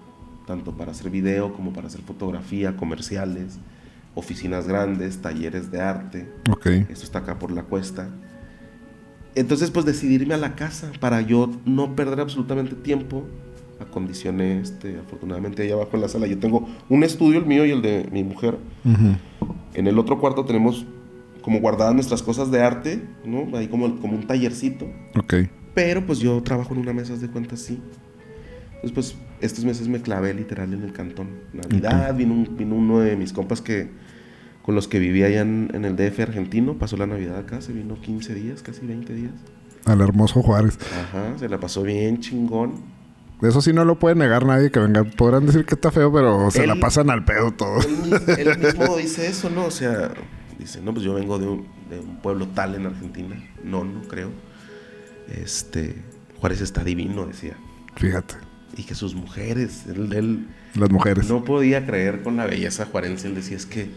[0.47, 3.59] tanto para hacer video como para hacer fotografía, comerciales,
[4.15, 6.33] oficinas grandes, talleres de arte.
[6.51, 6.67] Ok.
[6.67, 8.09] Esto está acá por la cuesta.
[9.35, 13.25] Entonces, pues decidirme a la casa para yo no perder absolutamente tiempo.
[13.83, 16.27] Acondicioné, este, afortunadamente, ahí abajo en la sala.
[16.27, 18.57] Yo tengo un estudio, el mío y el de mi mujer.
[18.85, 19.17] Ujú.
[19.75, 20.87] En el otro cuarto tenemos
[21.43, 23.57] como guardadas nuestras cosas de arte, ¿no?
[23.57, 24.87] Ahí como, como un tallercito.
[25.19, 25.35] Ok.
[25.75, 27.81] Pero pues yo trabajo en una mesa de cuentas, sí.
[28.83, 31.29] Entonces, pues estos meses me clavé literal en el cantón.
[31.53, 33.89] Navidad, vino, un- vino uno de mis compas que
[34.63, 37.73] con los que vivía allá en, en el DF argentino, pasó la Navidad acá, se
[37.73, 39.33] vino 15 días, casi 20 días.
[39.85, 40.79] Al hermoso Juárez.
[41.01, 42.75] Ajá, se la pasó bien chingón.
[43.43, 45.05] Eso sí no lo puede negar nadie que venga.
[45.05, 47.81] Podrán decir que está feo, pero se Él- la pasan al pedo todo.
[47.81, 49.67] Él, mis- él mismo dice eso, ¿no?
[49.67, 50.13] O sea,
[50.59, 53.37] dice, no, pues yo vengo de un, de un pueblo tal en Argentina.
[53.65, 54.31] No, no creo.
[55.29, 55.97] Este,
[56.41, 57.57] Juárez está divino, decía.
[57.97, 58.35] Fíjate.
[58.77, 61.29] y que sus mujeres, él, él, las mujeres.
[61.29, 63.29] No podía creer con la belleza juarense.
[63.29, 63.91] Él decía, es que,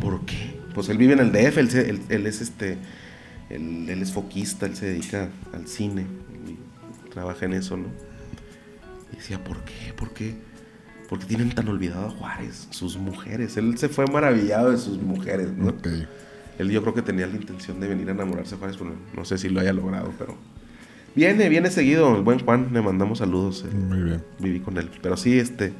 [0.00, 0.58] ¿por qué?
[0.74, 2.78] Pues él vive en el DF, él, él, es este,
[3.50, 6.06] él, él, es foquista, él se dedica al cine,
[6.46, 7.86] y trabaja en eso, ¿no?
[9.12, 9.92] Y decía, ¿por qué?
[9.96, 10.34] ¿Por qué?
[11.08, 13.56] Porque tienen tan olvidado a Juárez, sus mujeres.
[13.56, 15.74] Él se fue maravillado de sus mujeres, ¿no?
[16.58, 19.24] Él yo creo que tenía la intención de venir a enamorarse de Juárez, pero no
[19.24, 20.36] sé si lo haya logrado, pero...
[21.14, 23.64] Viene, viene seguido, el buen Juan, le mandamos saludos.
[23.66, 24.24] Eh, Muy bien.
[24.38, 24.90] Viví con él.
[25.02, 25.72] Pero sí, este,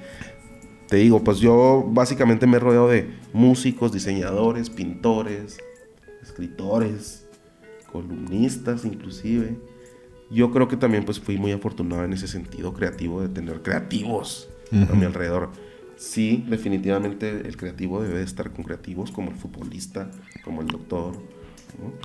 [0.88, 5.58] te digo, pues yo básicamente me he rodeado de músicos, diseñadores, pintores,
[6.22, 7.26] escritores,
[7.92, 9.58] columnistas inclusive.
[10.30, 14.48] Yo creo que también pues fui muy afortunado en ese sentido creativo de tener creativos
[14.72, 15.50] a mi alrededor.
[15.96, 20.10] Sí, definitivamente el creativo debe estar con creativos como el futbolista,
[20.44, 21.14] como el doctor.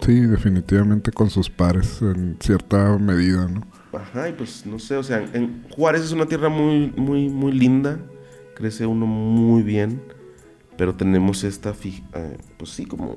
[0.06, 3.62] Sí, definitivamente con sus pares en cierta medida, ¿no?
[3.92, 7.52] Ajá, y pues no sé, o sea, en Juárez es una tierra muy, muy, muy
[7.52, 8.00] linda
[8.54, 10.02] crece uno muy bien,
[10.78, 13.16] pero tenemos esta, eh, pues sí, como,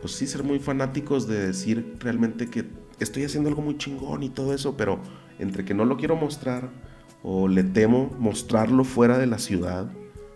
[0.00, 2.64] pues sí, ser muy fanáticos de decir realmente que
[3.00, 5.00] estoy haciendo algo muy chingón y todo eso, pero
[5.38, 6.70] entre que no lo quiero mostrar
[7.22, 9.90] o le temo mostrarlo fuera de la ciudad,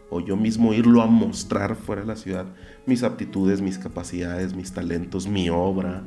[0.08, 2.46] o yo mismo irlo a mostrar fuera de la ciudad,
[2.86, 6.04] mis aptitudes, mis capacidades, mis talentos, mi obra,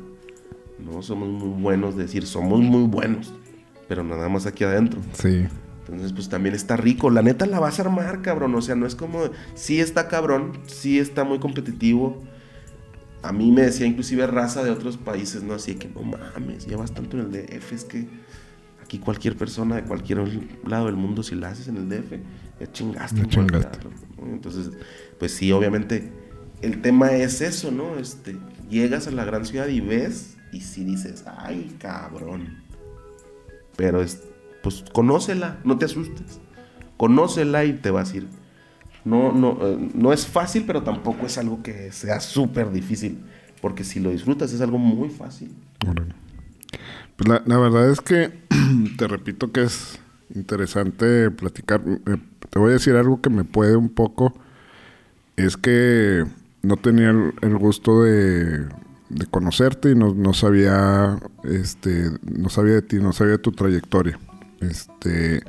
[0.79, 1.01] ¿no?
[1.01, 3.33] Somos muy buenos de decir, somos muy buenos,
[3.87, 5.01] pero nada más aquí adentro.
[5.13, 5.47] Sí.
[5.89, 7.09] Entonces, pues también está rico.
[7.09, 8.53] La neta la vas a armar, cabrón.
[8.53, 9.21] O sea, no es como.
[9.55, 12.21] Sí está cabrón, sí está muy competitivo.
[13.21, 15.53] A mí me decía inclusive raza de otros países, ¿no?
[15.53, 18.07] Así que no mames, llevas tanto en el DF, es que
[18.81, 20.19] aquí cualquier persona de cualquier
[20.65, 22.13] lado del mundo, si la haces en el DF,
[22.59, 23.21] ya chingaste.
[24.25, 24.71] Entonces,
[25.17, 26.11] pues sí, obviamente,
[26.61, 27.97] el tema es eso, ¿no?
[27.97, 28.37] Este,
[28.69, 32.63] llegas a la gran ciudad y ves, y si dices, ay, cabrón.
[33.75, 34.23] Pero es,
[34.63, 36.39] pues conócela, no te asustes.
[36.97, 38.27] Conócela y te vas a ir.
[39.09, 43.17] No, no, eh, no es fácil, pero tampoco es algo que sea súper difícil.
[43.59, 45.51] Porque si lo disfrutas es algo muy fácil.
[47.15, 48.31] Pues la, la, verdad es que
[48.97, 49.99] te repito que es
[50.35, 51.81] interesante platicar.
[51.87, 52.17] Eh,
[52.51, 54.31] te voy a decir algo que me puede un poco.
[55.35, 56.23] Es que
[56.61, 58.67] no tenía el, gusto de,
[59.31, 64.19] conocerte y no, no, sabía este no sabía de ti, no sabía de tu trayectoria.
[64.61, 65.41] Este,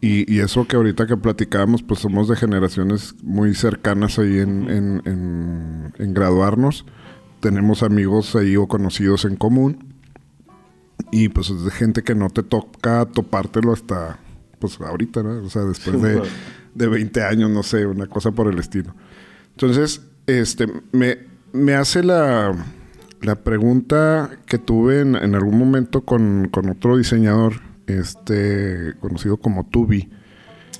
[0.00, 6.14] y, eso que ahorita que platicábamos, pues somos de generaciones muy cercanas ahí en, en,
[6.14, 6.84] graduarnos.
[7.40, 9.94] Tenemos amigos ahí o conocidos en común.
[11.10, 14.20] Y pues es de gente que no te toca topártelo hasta,
[14.60, 15.44] pues ahorita, ¿no?
[15.44, 16.22] O sea, después de,
[16.74, 18.94] de 20 años, no sé, una cosa por el estilo.
[19.50, 21.18] Entonces, este, me,
[21.52, 22.54] me hace la,
[23.20, 29.66] la pregunta que tuve en, en algún momento con, con otro diseñador este conocido como
[29.66, 30.10] Tubi.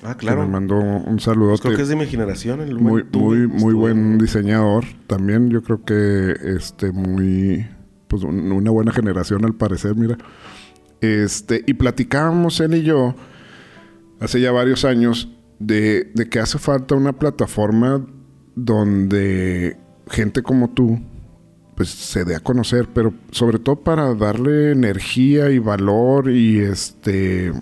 [0.03, 0.43] Ah, claro.
[0.43, 1.51] Me mandó un saludo.
[1.51, 2.61] Pues creo que es de mi generación.
[2.61, 4.85] El muy, muy, muy buen diseñador.
[5.07, 7.67] También yo creo que este muy,
[8.07, 10.17] pues una buena generación al parecer, mira.
[11.01, 13.15] Este, y platicábamos él y yo
[14.21, 15.29] hace ya varios años
[15.59, 18.05] de, de que hace falta una plataforma
[18.55, 19.77] donde
[20.11, 21.01] gente como tú
[21.79, 27.53] pues se dé a conocer, pero sobre todo para darle energía y valor y este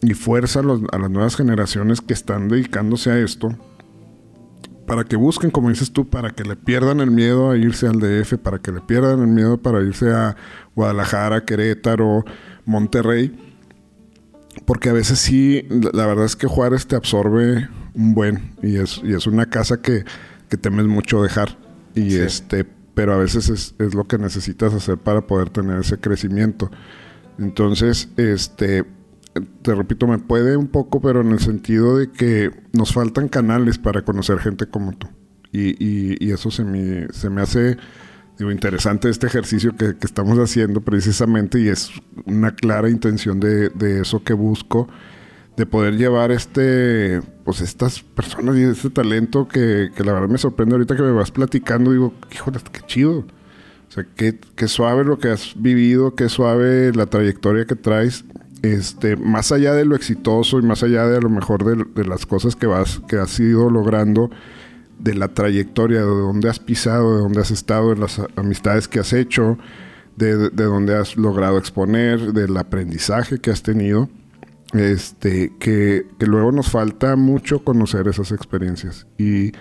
[0.00, 0.62] y fuerza a,
[0.98, 3.54] las nuevas generaciones que están dedicándose a esto,
[4.86, 8.00] para que busquen, como dices tú, para que le pierdan el miedo a irse al
[8.00, 10.36] DF, para que le pierdan el miedo para irse a
[10.74, 12.24] Guadalajara, Querétaro,
[12.64, 13.38] Monterrey,
[14.64, 19.02] porque a veces sí, la verdad es que Juárez te absorbe un buen y es,
[19.04, 20.06] y es una casa que,
[20.48, 21.58] que temes mucho dejar.
[21.94, 22.66] Y este,
[22.96, 26.70] pero a veces es, es, lo que necesitas hacer para poder tener ese crecimiento.
[27.38, 28.86] Entonces, este,
[29.60, 33.76] te repito, me puede un poco, pero en el sentido de que nos faltan canales
[33.76, 35.08] para conocer gente como tú.
[35.52, 35.76] Y,
[36.24, 37.76] y, eso se me, se me hace
[38.38, 41.90] interesante este ejercicio que, que, estamos haciendo precisamente y es
[42.24, 44.88] una clara intención de, de eso que busco
[45.56, 50.38] de poder llevar este, pues estas personas y este talento que, que, la verdad me
[50.38, 53.24] sorprende ahorita que me vas platicando, digo, híjole, qué chido.
[53.88, 58.24] O sea, qué, qué suave lo que has vivido, qué suave la trayectoria que traes.
[58.62, 62.26] Este, más allá de lo exitoso y más allá de lo mejor de, de las
[62.26, 64.30] cosas que vas, que has ido logrando,
[64.98, 68.98] de la trayectoria, de dónde has pisado, de dónde has estado, de las amistades que
[68.98, 69.58] has hecho,
[70.16, 74.08] de, de dónde has logrado exponer, del aprendizaje que has tenido
[74.72, 79.06] este, que, luego nos falta mucho conocer esas experiencias.
[79.18, 79.52] Y,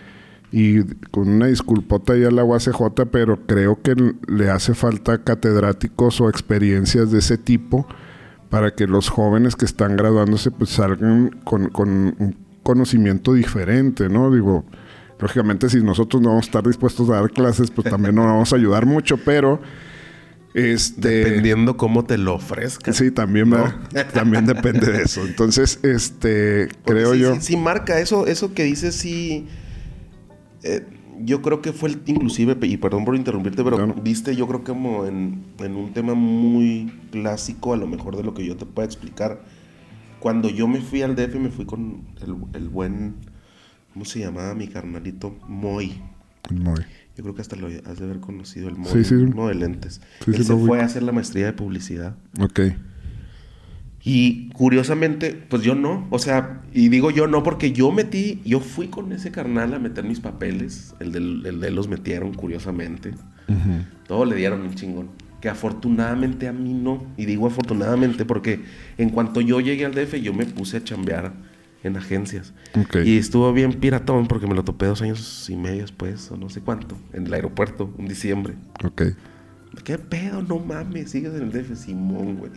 [0.51, 3.95] y con una disculpota ya la UACJ, pero creo que
[4.27, 7.87] le hace falta catedráticos o experiencias de ese tipo
[8.49, 11.89] para que los jóvenes que están graduándose pues salgan con, con
[12.19, 14.31] un conocimiento diferente, ¿no?
[14.31, 14.63] Digo,
[15.19, 18.53] lógicamente si nosotros no vamos a estar dispuestos a dar clases, pues también no vamos
[18.53, 19.59] a ayudar mucho, pero
[20.55, 22.93] este, Dependiendo cómo te lo ofrezcan.
[22.93, 23.51] Sí, también,
[24.13, 25.25] también depende de eso.
[25.25, 27.35] Entonces, este, creo yo.
[27.41, 29.47] Sí, marca eso, eso que dices, sí.
[30.63, 30.85] Eh,
[31.19, 34.71] yo creo que fue el, inclusive, y perdón por interrumpirte, pero viste, yo creo que
[34.71, 38.85] como en, un tema muy clásico, a lo mejor de lo que yo te puedo
[38.85, 39.43] explicar.
[40.21, 43.15] Cuando yo me fui al DF, me fui con el, el buen,
[43.91, 45.35] ¿cómo se llamaba mi carnalito?
[45.49, 46.01] Moy.
[46.49, 46.85] Moy.
[47.15, 50.01] Yo creo que hasta lo has de haber conocido, el modo, de lentes.
[50.27, 52.15] Él se fue a hacer la maestría de publicidad.
[52.39, 52.59] Ok.
[54.03, 56.07] Y curiosamente, pues yo no.
[56.11, 59.79] O sea, y digo yo no porque yo metí, yo fui con ese carnal a
[59.79, 60.93] meter mis papeles.
[60.99, 63.13] El de, los metieron, curiosamente.
[64.07, 65.09] Todo le dieron un chingón.
[65.39, 67.03] Que afortunadamente a mí no.
[67.17, 68.61] Y digo afortunadamente porque
[68.97, 71.33] en cuanto yo llegué al DF, yo me puse a chambear
[71.85, 72.53] en agencias.
[73.03, 76.49] Y estuvo bien piratón porque me lo topé dos años y medio después, o no
[76.49, 78.55] sé cuánto, en el aeropuerto, en diciembre.
[78.83, 79.03] Ok.
[79.83, 80.41] ¿Qué pedo?
[80.41, 82.51] No mames, sigues en el DF, Simón, güey.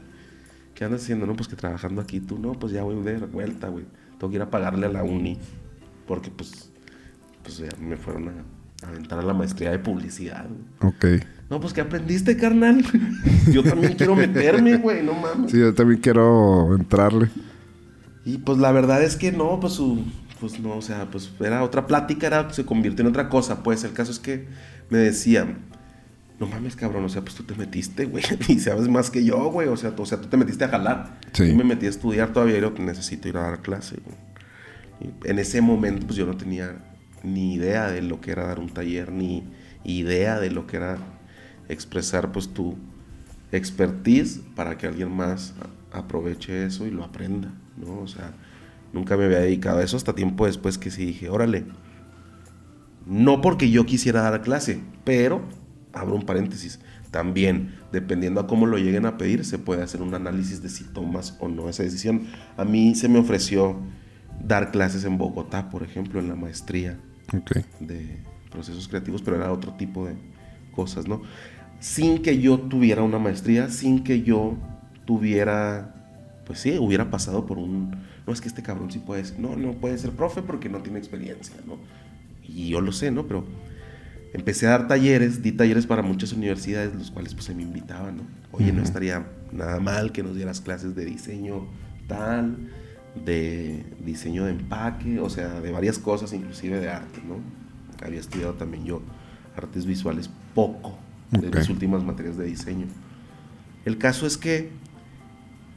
[0.75, 1.27] ¿Qué andas haciendo?
[1.27, 3.85] No, pues que trabajando aquí tú, no, pues ya voy de vuelta, güey.
[4.19, 5.39] Tengo que ir a pagarle a la uni.
[6.07, 6.71] Porque pues,
[7.43, 10.47] pues ya me fueron a, aventar a la maestría de publicidad.
[10.81, 11.05] Ok.
[11.51, 12.83] No, pues que aprendiste, carnal.
[13.53, 15.51] yo también quiero meterme, güey, no mames.
[15.51, 17.29] Sí, yo también quiero entrarle.
[18.29, 20.05] Y pues la verdad es que no, pues su,
[20.39, 23.63] pues no, o sea, pues era otra plática, era, se convirtió en otra cosa.
[23.63, 24.47] Pues el caso es que
[24.91, 25.61] me decían,
[26.39, 29.51] no mames, cabrón, o sea, pues tú te metiste, güey, y sabes más que yo,
[29.51, 31.19] güey, o sea, tú, o sea, tú te metiste a jalar.
[31.33, 31.49] Sí.
[31.49, 33.97] Yo me metí a estudiar todavía y yo necesito ir a dar clase.
[35.25, 36.85] En ese momento, pues yo no tenía
[37.23, 39.43] ni idea de lo que era dar un taller, ni
[39.85, 40.99] idea de lo que era
[41.71, 42.77] expresar, pues tu
[43.53, 45.55] expertise para que alguien más
[45.93, 47.55] aproveche eso y lo aprenda.
[47.81, 48.01] ¿No?
[48.01, 48.33] O sea,
[48.93, 51.65] nunca me había dedicado a eso hasta tiempo después que sí dije, órale,
[53.07, 55.43] no porque yo quisiera dar clase, pero,
[55.93, 60.15] abro un paréntesis, también, dependiendo a cómo lo lleguen a pedir, se puede hacer un
[60.15, 62.27] análisis de si tomas o no esa decisión.
[62.57, 63.79] A mí se me ofreció
[64.45, 66.99] dar clases en Bogotá, por ejemplo, en la maestría
[67.81, 68.19] de
[68.51, 70.17] procesos creativos, pero era otro tipo de
[70.73, 71.23] cosas, ¿no?
[71.81, 74.57] Sin que yo tuviera una maestría, sin que yo
[75.07, 75.98] tuviera
[76.49, 77.95] pues sí, hubiera pasado por un,
[78.27, 80.79] no es que este cabrón sí puede ser, no, no puede ser profe porque no
[80.79, 81.77] tiene experiencia, ¿no?
[82.43, 83.27] Y yo lo sé, ¿no?
[83.27, 83.45] Pero
[84.33, 88.17] empecé a dar talleres, di talleres para muchas universidades, los cuales pues se me invitaban,
[88.17, 88.23] ¿no?
[88.51, 91.67] Oye, no estaría nada mal que nos dieras clases de diseño
[92.07, 92.57] tal,
[93.27, 97.37] de diseño de empaque, o sea, de varias cosas, inclusive de arte, ¿no?
[98.03, 99.03] Había estudiado también yo
[99.55, 100.97] artes visuales poco
[101.31, 102.87] de las últimas materias de diseño.
[103.85, 104.71] El caso es que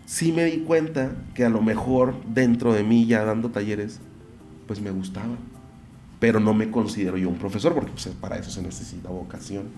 [0.05, 3.99] sí me di cuenta que a lo mejor dentro de mí ya dando talleres,
[4.67, 5.35] pues me gustaba.
[6.19, 9.69] Pero no me considero yo un profesor, porque pues, para eso se necesita vocación.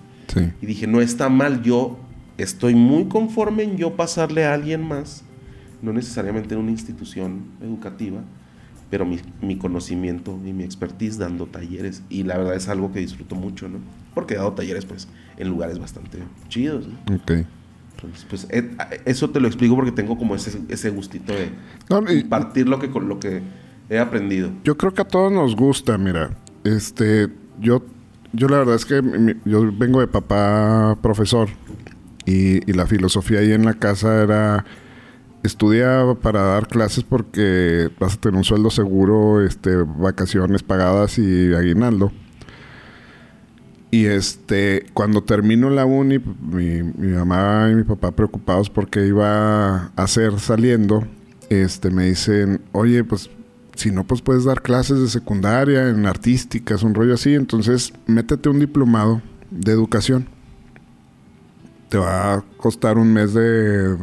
[0.60, 1.98] Y dije, no está mal, yo
[2.38, 5.22] estoy muy conforme en yo pasarle a alguien más,
[5.80, 8.20] no necesariamente en una institución educativa,
[8.90, 12.02] pero mi, conocimiento y mi expertise dando talleres.
[12.08, 13.78] Y la verdad es algo que disfruto mucho, ¿no?
[14.14, 16.18] Porque he dado talleres, pues, en lugares bastante
[16.48, 16.94] chidos, ¿no?
[18.28, 18.70] Pues eh,
[19.04, 21.50] eso te lo explico porque tengo como ese, ese gustito de
[21.88, 23.42] compartir lo que, con lo que
[23.88, 24.50] he aprendido.
[24.64, 26.36] Yo creo que a todos nos gusta, mira.
[26.64, 27.28] Este,
[27.60, 27.82] yo,
[28.32, 29.02] yo la verdad es que
[29.44, 31.48] yo vengo de papá profesor
[32.26, 34.64] y, la filosofía ahí en la casa era
[35.42, 41.52] estudia para dar clases porque vas a tener un sueldo seguro, este, vacaciones pagadas y
[41.52, 42.12] aguinaldo.
[43.94, 49.92] Y este, cuando termino la uni, mi, mamá y mi papá preocupados porque iba a
[49.94, 51.06] hacer saliendo,
[51.48, 53.30] este, me dicen, oye, pues
[53.76, 58.48] si no, pues puedes dar clases de secundaria, en artísticas, un rollo así, entonces métete
[58.48, 59.22] un diplomado
[59.52, 60.26] de educación.
[61.88, 63.96] Te va a costar un mes de,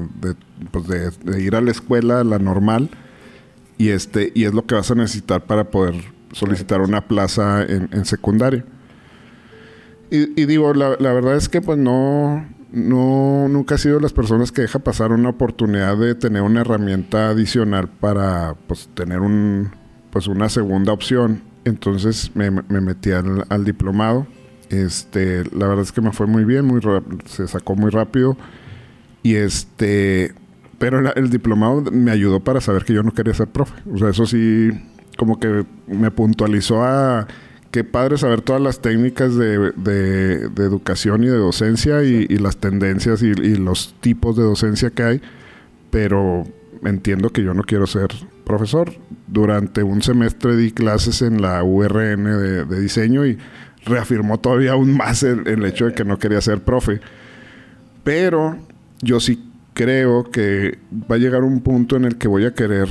[0.71, 2.91] pues de, ir a la escuela, la normal,
[3.77, 5.95] y, este, y es lo que vas a necesitar para poder
[6.31, 8.63] solicitar una plaza en, en secundaria.
[10.13, 14.51] Y, digo, la, verdad es que pues no, no, nunca he sido de las personas
[14.51, 19.71] que deja pasar una oportunidad de tener una herramienta adicional para pues tener un,
[20.11, 21.43] pues una segunda opción.
[21.63, 24.27] Entonces me, metí al, diplomado.
[24.69, 26.81] Este, la verdad es que me fue muy bien, muy
[27.25, 28.35] se sacó muy rápido.
[29.23, 30.33] Y este,
[30.77, 33.75] pero el diplomado me ayudó para saber que yo no quería ser profe.
[33.89, 34.71] O sea, eso sí,
[35.17, 37.27] como que me puntualizó a
[37.71, 43.33] qué padre saber todas las técnicas de, educación y de docencia y, las tendencias y,
[43.55, 45.21] los tipos de docencia que hay.
[45.89, 46.43] pero
[46.83, 48.09] entiendo que yo no quiero ser
[48.43, 48.93] profesor.
[49.27, 52.23] Durante un semestre di clases en la URN
[52.67, 53.37] de, diseño y
[53.85, 56.99] reafirmó todavía aún más el, hecho de que no quería ser profe.
[58.03, 58.57] Pero
[59.01, 62.89] yo sí creo que va a llegar un punto en el que voy a querer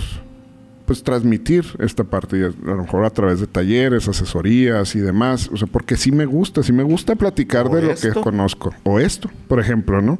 [0.91, 5.57] pues transmitir esta parte, a lo mejor a través de talleres, asesorías y demás, o
[5.57, 9.31] sea, porque sí me gusta, sí me gusta platicar de lo que conozco, o esto,
[9.47, 10.19] por ejemplo, ¿no?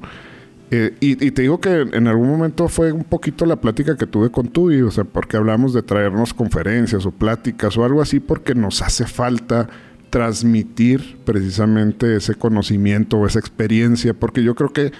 [0.71, 4.31] Eh, y, te digo que en algún momento fue un poquito la plática que tuve
[4.31, 8.21] con tú, y, o sea, porque hablamos de traernos conferencias o pláticas o algo así,
[8.21, 9.69] porque nos hace falta
[10.09, 14.93] transmitir precisamente ese conocimiento o esa experiencia, porque yo creo que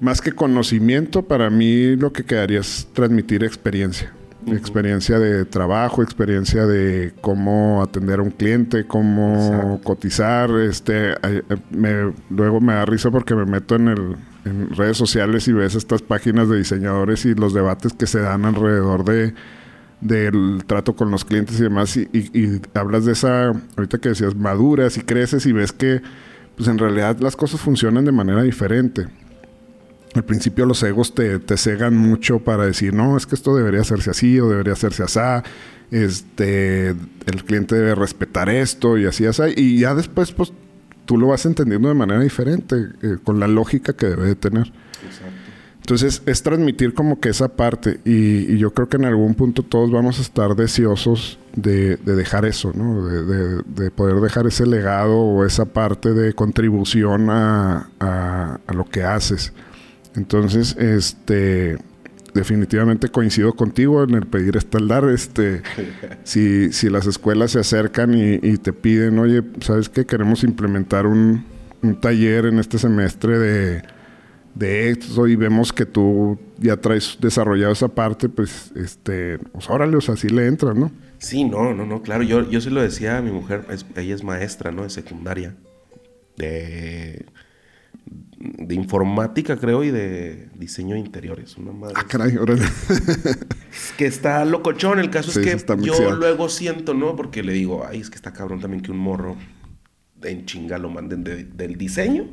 [0.00, 4.12] más que conocimiento, para mí lo que quedaría es transmitir experiencia
[4.46, 10.50] experiencia de trabajo, experiencia de cómo atender a un cliente, cómo cotizar.
[10.50, 11.14] Este,
[11.70, 15.74] me, luego me da risa porque me meto en, el, en redes sociales y ves
[15.74, 19.34] estas páginas de diseñadores y los debates que se dan alrededor de
[19.98, 24.34] del trato con los clientes y demás y, y, hablas de esa ahorita que decías
[24.34, 26.02] maduras y creces y ves que
[26.54, 29.06] pues en realidad las cosas funcionan de manera diferente
[30.16, 33.82] al principio los egos te, te, cegan mucho para decir, no, es que esto debería
[33.82, 35.20] hacerse así o debería hacerse así.
[35.90, 39.42] Este, el cliente debe respetar esto y así, así.
[39.56, 40.52] Y ya después, pues,
[41.04, 44.72] tú lo vas entendiendo de manera diferente, eh, con la lógica que debe de tener.
[45.76, 48.00] Entonces, es transmitir como que esa parte.
[48.04, 52.72] Y, yo creo que en algún punto todos vamos a estar deseosos de, dejar eso,
[52.74, 53.06] ¿no?
[53.06, 58.84] De, de, poder dejar ese legado o esa parte de contribución a, a, a lo
[58.84, 59.52] que haces.
[60.16, 61.78] Entonces, este
[62.36, 65.08] definitivamente coincido contigo en el pedir estaldar.
[65.08, 65.62] Este,
[66.24, 70.06] si, si las escuelas se acercan y, te piden, oye, ¿sabes qué?
[70.06, 71.44] Queremos implementar un,
[72.00, 73.82] taller en este semestre de,
[74.54, 79.96] de esto y vemos que tú ya traes desarrollado esa parte, pues, este, pues órale,
[79.96, 80.90] o sea, así le entras, ¿no?
[81.18, 82.22] Sí, no, no, no, claro.
[82.22, 83.64] Yo, yo sí lo decía a mi mujer,
[83.94, 84.82] ella es maestra, ¿no?
[84.82, 85.54] De secundaria.
[86.36, 87.24] De
[88.38, 91.56] de informática, creo, y de diseño de interiores.
[91.56, 91.94] Una madre.
[91.96, 92.36] Ah, caray,
[93.96, 94.98] que está locochón.
[94.98, 97.16] El caso es que yo luego siento, ¿no?
[97.16, 99.36] Porque le digo, ay, es que está cabrón también que un morro
[100.22, 102.26] en chinga lo manden del diseño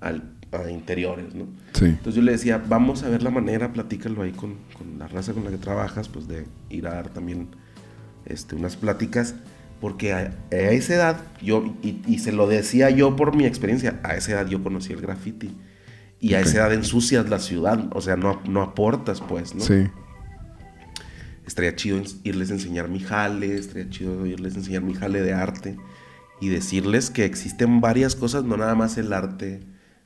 [0.00, 1.46] al, a interiores, ¿no?
[1.72, 1.86] Sí.
[1.86, 5.32] Entonces yo le decía, vamos a ver la manera, platícalo ahí con, con la raza
[5.32, 7.48] con la que trabajas, pues de ir a dar también
[8.24, 9.34] este, unas pláticas
[9.80, 14.32] porque a, esa edad, yo, y, se lo decía yo por mi experiencia, a esa
[14.32, 15.56] edad yo conocí el graffiti.
[16.18, 19.60] Y a esa edad ensucias la ciudad, o sea, no, no aportas, pues, ¿no?
[19.60, 19.86] Sí.
[21.46, 25.34] Estaría chido irles a enseñar mi jale, estaría chido irles a enseñar mi jale de
[25.34, 25.76] arte
[26.40, 29.62] y decirles que existen varias cosas, no nada más el arte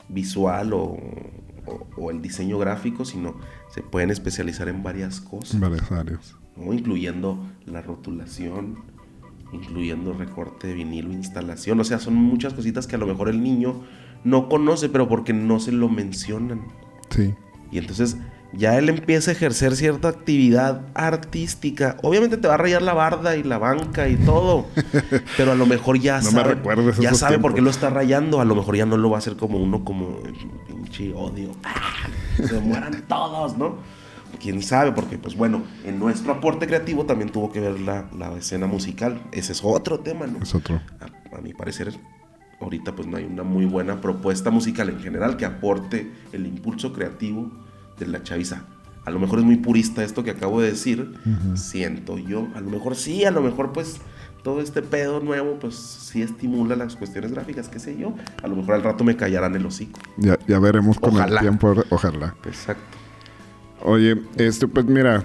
[0.09, 0.99] visual o,
[1.97, 3.37] o, el diseño gráfico, sino
[3.73, 5.59] se pueden especializar en varias cosas.
[5.61, 6.37] Varias áreas.
[6.57, 6.73] ¿no?
[6.73, 8.90] Incluyendo la rotulación,
[9.53, 13.43] incluyendo recorte de vinilo, instalación, o sea, son muchas cositas que a lo mejor el
[13.43, 13.83] niño
[14.25, 16.63] no conoce, pero porque no se lo mencionan.
[17.11, 17.35] Sí.
[17.73, 18.17] Y entonces
[18.53, 21.97] ya él empieza a ejercer cierta actividad artística.
[22.03, 24.67] Obviamente te va a rayar la barda y la banca y todo,
[25.37, 26.57] pero a lo mejor ya sabe,
[27.01, 28.41] ya sabe por qué lo está rayando.
[28.41, 30.19] A lo mejor ya no lo va a hacer como uno como
[30.67, 31.51] pinche odio.
[32.37, 33.77] Se mueran todos, ¿no?
[34.39, 38.67] Quién sabe, porque pues bueno, en nuestro aporte creativo también tuvo que ver la, escena
[38.67, 39.21] musical.
[39.33, 40.43] Ese es otro tema, ¿no?
[40.43, 40.81] Es otro.
[41.01, 41.93] A, mi parecer,
[42.61, 46.93] ahorita pues no hay una muy buena propuesta musical en general que aporte el impulso
[46.93, 47.51] creativo
[47.99, 48.65] de la chaviza.
[49.05, 51.15] A lo mejor es muy purista esto que acabo de decir,
[51.55, 52.49] siento yo.
[52.55, 54.01] A lo mejor sí, a lo mejor pues
[54.43, 58.15] todo este pedo nuevo, pues sí estimula las cuestiones gráficas, qué sé yo.
[58.43, 60.01] A lo mejor al rato me callarán el hocico.
[60.17, 62.35] Ya, ya veremos con el tiempo, ojalá.
[62.45, 63.00] Exacto.
[63.83, 65.25] Oye, este, pues mira,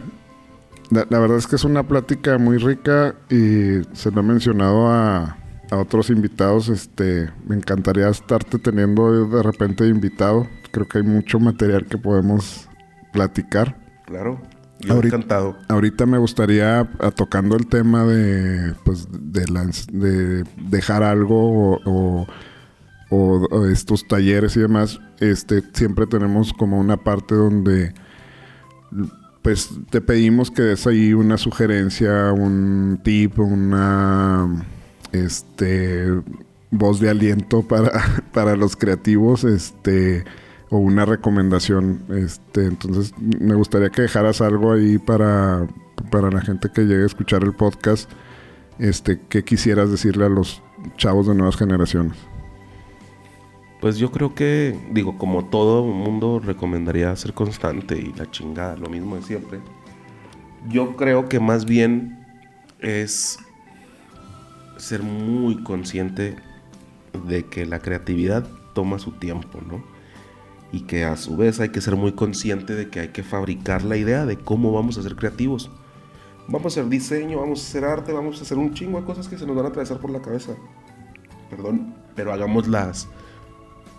[0.90, 5.38] la, verdad es que es una plática muy rica y se lo he mencionado a,
[5.72, 6.70] otros invitados.
[6.70, 10.48] Este, me encantaría estarte teniendo de repente invitado.
[10.72, 12.70] Creo que hay mucho material que podemos
[13.12, 13.78] platicar.
[14.06, 14.40] Claro.
[14.80, 15.56] Yo encantado.
[15.70, 19.46] Ahorita me gustaría, tocando el tema de, pues, de,
[19.92, 22.28] de dejar algo o,
[23.10, 27.94] o, estos talleres y demás, este, siempre tenemos como una parte donde
[29.42, 34.66] pues te pedimos que des ahí una sugerencia, un tip, una
[35.12, 36.10] este
[36.72, 37.92] voz de aliento para,
[38.34, 40.24] para los creativos, este
[40.70, 45.68] o una recomendación, este, entonces me gustaría que dejaras algo ahí para,
[46.10, 48.10] para la gente que llegue a escuchar el podcast,
[48.80, 50.64] este, ¿qué quisieras decirle a los
[50.98, 52.18] chavos de nuevas generaciones?
[53.86, 58.90] Pues yo creo que, digo, como todo mundo recomendaría ser constante y la chingada, lo
[58.90, 59.60] mismo de siempre.
[60.68, 62.26] Yo creo que más bien
[62.80, 63.38] es
[64.78, 66.36] ser muy consciente
[67.28, 69.84] de que la creatividad toma su tiempo, ¿no?
[70.72, 73.84] Y que a su vez hay que ser muy consciente de que hay que fabricar
[73.84, 75.70] la idea de cómo vamos a ser creativos.
[76.48, 79.28] Vamos a hacer diseño, vamos a hacer arte, vamos a hacer un chingo de cosas
[79.28, 80.56] que se nos van a atravesar por la cabeza.
[81.52, 83.08] Perdón, pero hagámoslas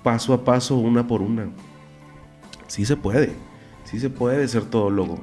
[0.07, 1.49] paso a paso, una por una.
[2.69, 3.33] Sí se puede,
[3.83, 5.19] sí se puede ser todo logo.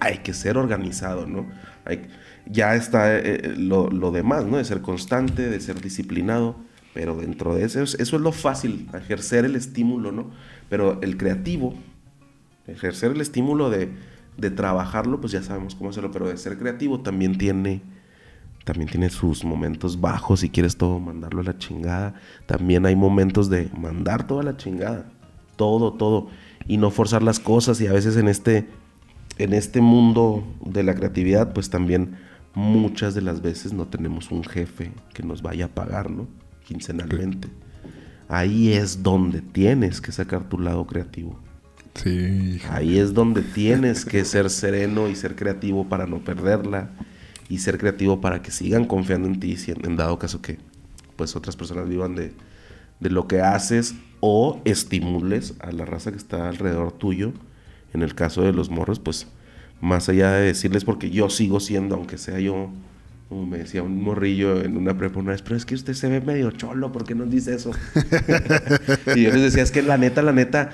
[0.00, 1.46] Hay que ser organizado, ¿no?
[1.84, 2.08] Hay,
[2.44, 4.56] ya está eh, eh, lo, lo, demás, ¿no?
[4.56, 6.56] De ser constante, de ser disciplinado,
[6.92, 10.32] pero dentro de eso, eso es lo fácil, ejercer el estímulo, ¿no?
[10.68, 11.76] Pero el creativo,
[12.66, 13.90] ejercer el estímulo de,
[14.36, 17.82] de trabajarlo, pues ya sabemos cómo hacerlo, pero de ser creativo también tiene
[18.68, 22.12] también tiene sus momentos bajos, si quieres todo mandarlo a la chingada.
[22.44, 25.10] También hay momentos de mandar toda la chingada,
[25.56, 26.28] todo, todo,
[26.66, 27.80] y no forzar las cosas.
[27.80, 28.68] Y a veces en este,
[29.38, 32.18] en este mundo de la creatividad, pues también
[32.52, 36.28] muchas de las veces no tenemos un jefe que nos vaya a pagar, ¿no?
[36.66, 37.48] Quincenalmente.
[38.28, 41.38] Ahí es donde tienes que sacar tu lado creativo.
[41.94, 42.60] Sí.
[42.68, 46.90] Ahí es donde tienes que ser sereno y ser creativo para no perderla
[47.48, 50.58] y ser creativo para que sigan confiando en ti, en dado caso que
[51.16, 52.32] pues otras personas vivan de,
[53.00, 57.32] de lo que haces o estimules a la raza que está alrededor tuyo.
[57.94, 59.26] En el caso de los morros, pues
[59.80, 62.70] más allá de decirles, porque yo sigo siendo, aunque sea yo,
[63.28, 66.08] como me decía un morrillo en una prepa una vez, pero es que usted se
[66.08, 67.70] ve medio cholo, ¿por qué nos dice eso?
[69.16, 70.70] y yo les decía, es que la neta, la neta,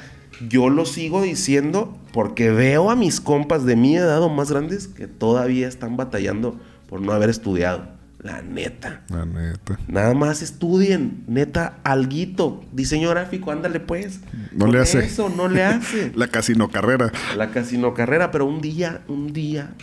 [0.48, 4.88] yo lo sigo diciendo porque veo a mis compas de mi edad o más grandes
[4.88, 6.58] que todavía están batallando
[6.88, 7.88] por no haber estudiado.
[8.18, 9.02] La neta.
[9.10, 9.78] La neta.
[9.86, 12.64] Nada más estudien, neta, alguito.
[12.72, 14.20] Diseño gráfico, ándale pues.
[14.52, 15.00] No le hace.
[15.00, 16.10] Eso, no le hace.
[16.16, 17.12] la casino carrera.
[17.36, 19.74] La casino carrera, pero un día, un día,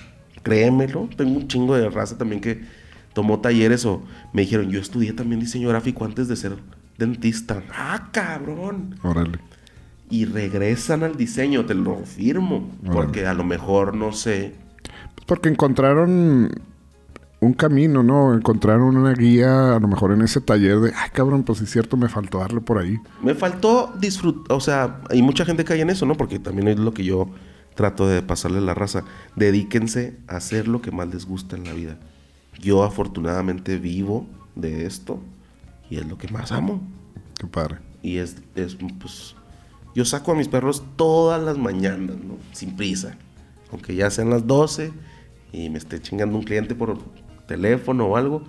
[0.41, 2.63] créemelo, tengo un chingo de raza también que
[3.13, 4.01] tomó talleres o
[4.33, 6.55] me dijeron, yo estudié también diseño gráfico antes de ser
[6.97, 7.61] dentista.
[7.71, 8.95] Ah, cabrón.
[9.03, 9.39] Órale
[10.11, 14.53] y regresan al diseño, te lo firmo, porque a lo mejor no sé.
[15.25, 16.51] Porque encontraron
[17.39, 18.35] un camino, ¿no?
[18.35, 21.97] Encontraron una guía, a lo mejor en ese taller de, ay cabrón, pues es cierto,
[21.97, 22.99] me faltó darle por ahí.
[23.23, 26.15] Me faltó disfrutar, o sea, hay mucha gente que cae en eso, ¿no?
[26.15, 27.29] Porque también es lo que yo
[27.73, 29.05] trato de pasarle a la raza.
[29.37, 31.97] Dedíquense a hacer lo que más les gusta en la vida.
[32.59, 35.19] Yo afortunadamente vivo de esto
[35.89, 36.81] y es lo que más amo.
[37.39, 37.77] Qué padre.
[38.03, 39.35] Y es, es pues,
[39.95, 42.37] yo saco a mis perros todas las mañanas, ¿no?
[42.51, 43.17] Sin prisa.
[43.71, 44.91] Aunque ya sean las 12
[45.51, 46.97] y me esté chingando un cliente por
[47.47, 48.43] teléfono o algo.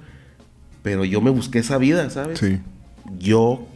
[0.83, 2.39] Pero yo me busqué esa vida, ¿sabes?
[2.39, 2.61] Sí.
[3.19, 3.67] Yo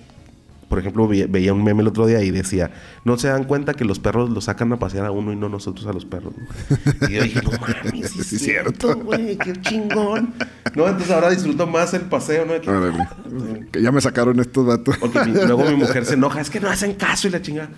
[0.69, 2.73] por ejemplo, veía un meme el otro día y decía,
[3.05, 5.49] no se dan cuenta que los perros los sacan a pasear a uno y no
[5.49, 6.35] nosotros a los perros.
[7.09, 7.51] Y yo dije, no
[7.85, 10.35] mames, sí es cierto, güey, qué chingón.
[10.75, 12.61] No, entonces ahora disfruto más el paseo, ¿no?
[12.61, 14.97] Que, ya me sacaron estos datos.
[14.99, 17.69] Porque luego mi mujer se enoja, es que no hacen caso y la chinga.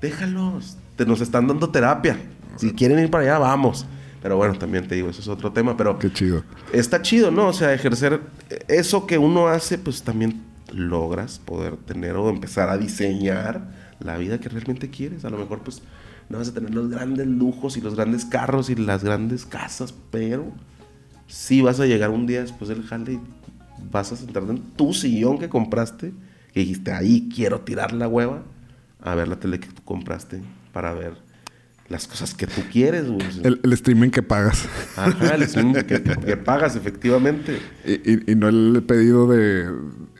[0.00, 2.18] Déjalos, te nos están dando terapia.
[2.56, 3.84] Si quieren ir para allá, vamos.
[4.22, 5.98] Pero bueno, también te digo, eso es otro tema, pero...
[5.98, 6.42] Qué chido.
[6.72, 7.48] Está chido, ¿no?
[7.48, 8.20] O sea, ejercer
[8.66, 13.68] eso que uno hace, pues también logras poder tener o empezar a diseñar
[14.00, 15.24] la vida que realmente quieres.
[15.24, 15.82] A lo mejor pues
[16.28, 19.94] no vas a tener los grandes lujos y los grandes carros y las grandes casas,
[20.10, 20.52] pero
[21.26, 23.20] sí vas a llegar un día después del jale y
[23.90, 26.12] vas a sentarte en tu sillón que compraste,
[26.52, 28.42] que dijiste, ahí quiero tirar la hueva,
[29.00, 30.40] a ver la tele que tú compraste
[30.72, 31.14] para ver
[31.88, 33.06] las cosas que tú quieres,
[33.42, 34.68] El, streaming que pagas.
[34.96, 37.58] Ajá, el streaming que, pagas, efectivamente.
[38.26, 39.70] y, no el pedido de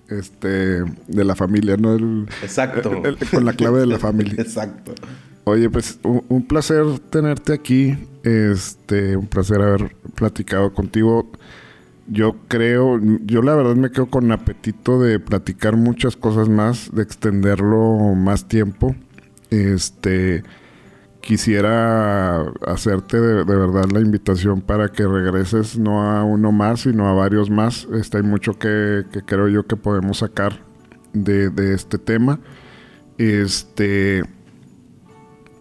[0.09, 1.95] este, de la familia, ¿no?
[1.95, 3.03] El, Exacto.
[3.33, 4.35] con la clave de la familia.
[4.39, 4.95] Exacto.
[5.45, 7.97] Oye, pues un, placer tenerte aquí.
[8.23, 11.31] Este, un placer haber platicado contigo.
[12.07, 17.03] Yo creo, yo la verdad me quedo con apetito de platicar muchas cosas más, de
[17.03, 18.95] extenderlo más tiempo.
[19.51, 20.43] Este,
[21.29, 27.13] quisiera hacerte de, verdad la invitación para que regreses no a uno más, sino a
[27.13, 27.87] varios más.
[27.93, 30.59] Este, hay mucho que, creo yo que podemos sacar
[31.13, 32.41] de, este tema.
[33.19, 34.23] Este,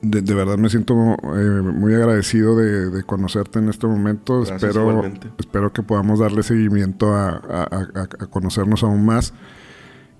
[0.01, 0.93] de, verdad me siento
[1.35, 4.43] eh, muy agradecido de, conocerte en este momento.
[4.43, 5.03] espero,
[5.37, 9.33] espero que podamos darle seguimiento a, a conocernos aún más.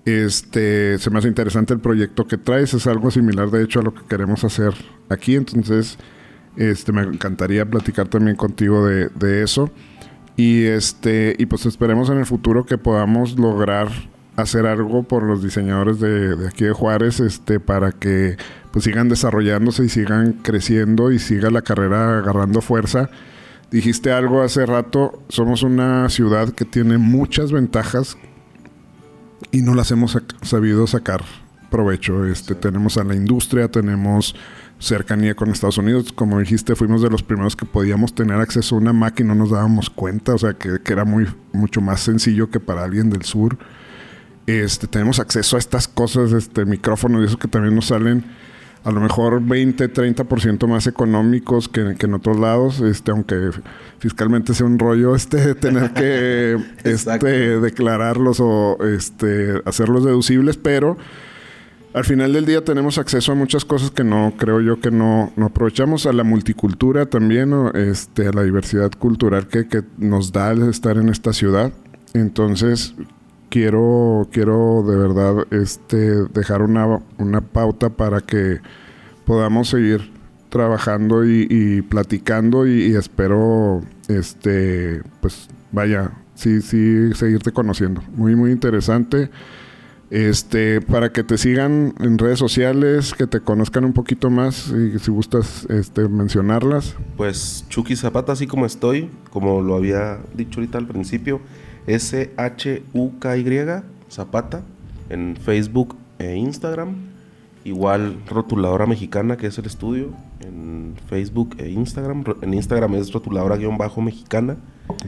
[0.08, 3.82] Este, se me hace interesante el proyecto que traes, es algo similar de hecho a
[3.82, 4.72] lo que queremos hacer
[5.10, 5.98] aquí, entonces
[6.56, 9.70] este, me encantaría platicar también contigo de, eso.
[10.34, 13.88] Y este, y pues esperemos en el futuro que podamos lograr
[14.36, 18.38] hacer algo por los diseñadores de, de, aquí de Juárez, este, para que
[18.72, 23.10] pues sigan desarrollándose y sigan creciendo y siga la carrera agarrando fuerza.
[23.70, 28.16] Dijiste algo hace rato, somos una ciudad que tiene muchas ventajas
[29.50, 31.24] y no las hemos sabido sacar
[31.70, 32.26] provecho.
[32.26, 34.34] Este, tenemos a la industria, tenemos
[34.78, 36.12] cercanía con Estados Unidos.
[36.12, 39.34] Como dijiste, fuimos de los primeros que podíamos tener acceso a una Mac y no
[39.34, 40.34] nos dábamos cuenta.
[40.34, 43.58] O sea, que, que era muy, mucho más sencillo que para alguien del sur.
[44.46, 48.24] Este, tenemos acceso a estas cosas, este, micrófonos y eso que también nos salen
[48.84, 53.50] a lo mejor 20, 30% más económicos que, que, en otros lados, este, aunque
[53.98, 60.96] fiscalmente sea un rollo este tener que este, declararlos o este, hacerlos deducibles, pero
[61.94, 65.32] al final del día tenemos acceso a muchas cosas que no creo yo que no,
[65.36, 70.52] no aprovechamos a la multicultura también este a la diversidad cultural que, que, nos da
[70.52, 71.72] el estar en esta ciudad.
[72.14, 72.94] Entonces
[73.48, 78.60] quiero quiero de verdad este dejar una, una pauta para que
[79.24, 80.12] podamos seguir
[80.48, 88.50] trabajando y, platicando y, y, espero este pues vaya sí sí seguirte conociendo muy muy
[88.50, 89.30] interesante
[90.10, 94.98] este, para que te sigan en redes sociales, que te conozcan un poquito más y
[94.98, 96.96] si gustas este, mencionarlas.
[97.16, 101.40] Pues Chucky Zapata, así como estoy, como lo había dicho ahorita al principio,
[101.88, 104.62] S-H-U-K-Y Zapata
[105.10, 107.08] en Facebook e Instagram.
[107.64, 110.10] Igual Rotuladora Mexicana, que es el estudio,
[110.40, 112.24] en Facebook e Instagram.
[112.40, 114.56] En Instagram es rotuladora-mexicana.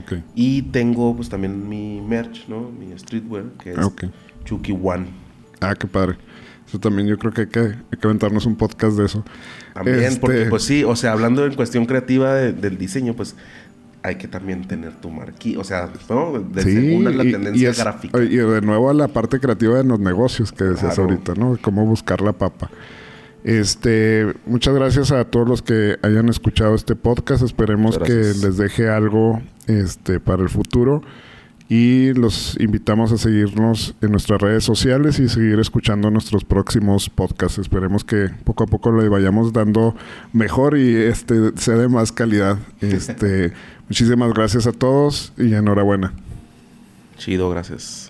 [0.03, 0.23] Okay.
[0.35, 2.69] Y tengo pues también mi merch, ¿no?
[2.69, 3.79] Mi streetwear, que es...
[3.79, 4.11] Okay
[4.45, 5.07] Chucky One.
[5.59, 6.17] Ah, qué padre.
[6.67, 9.25] Eso también yo creo que hay que, hay que aventarnos un podcast de eso.
[9.73, 10.19] También, este...
[10.19, 13.35] porque pues sí, o sea, hablando en cuestión creativa de, del diseño, pues
[14.03, 16.39] hay que también tener tu marquilla, o sea, ¿no?
[16.39, 18.23] De sí, una la y, tendencia y es, gráfica.
[18.23, 21.11] Y de nuevo a la parte creativa de los negocios que decías claro.
[21.11, 21.57] ahorita, ¿no?
[21.61, 22.69] Cómo buscar la papa.
[23.43, 27.43] Este, muchas gracias a todos los que hayan escuchado este podcast.
[27.43, 31.01] Esperemos que les deje algo este para el futuro
[31.71, 37.59] y los invitamos a seguirnos en nuestras redes sociales y seguir escuchando nuestros próximos podcasts.
[37.59, 39.95] Esperemos que poco a poco le vayamos dando
[40.33, 42.57] mejor y este sea de más calidad.
[42.81, 43.53] Este,
[43.91, 46.13] muchísimas gracias a todos y enhorabuena.
[47.17, 48.09] Chido, gracias.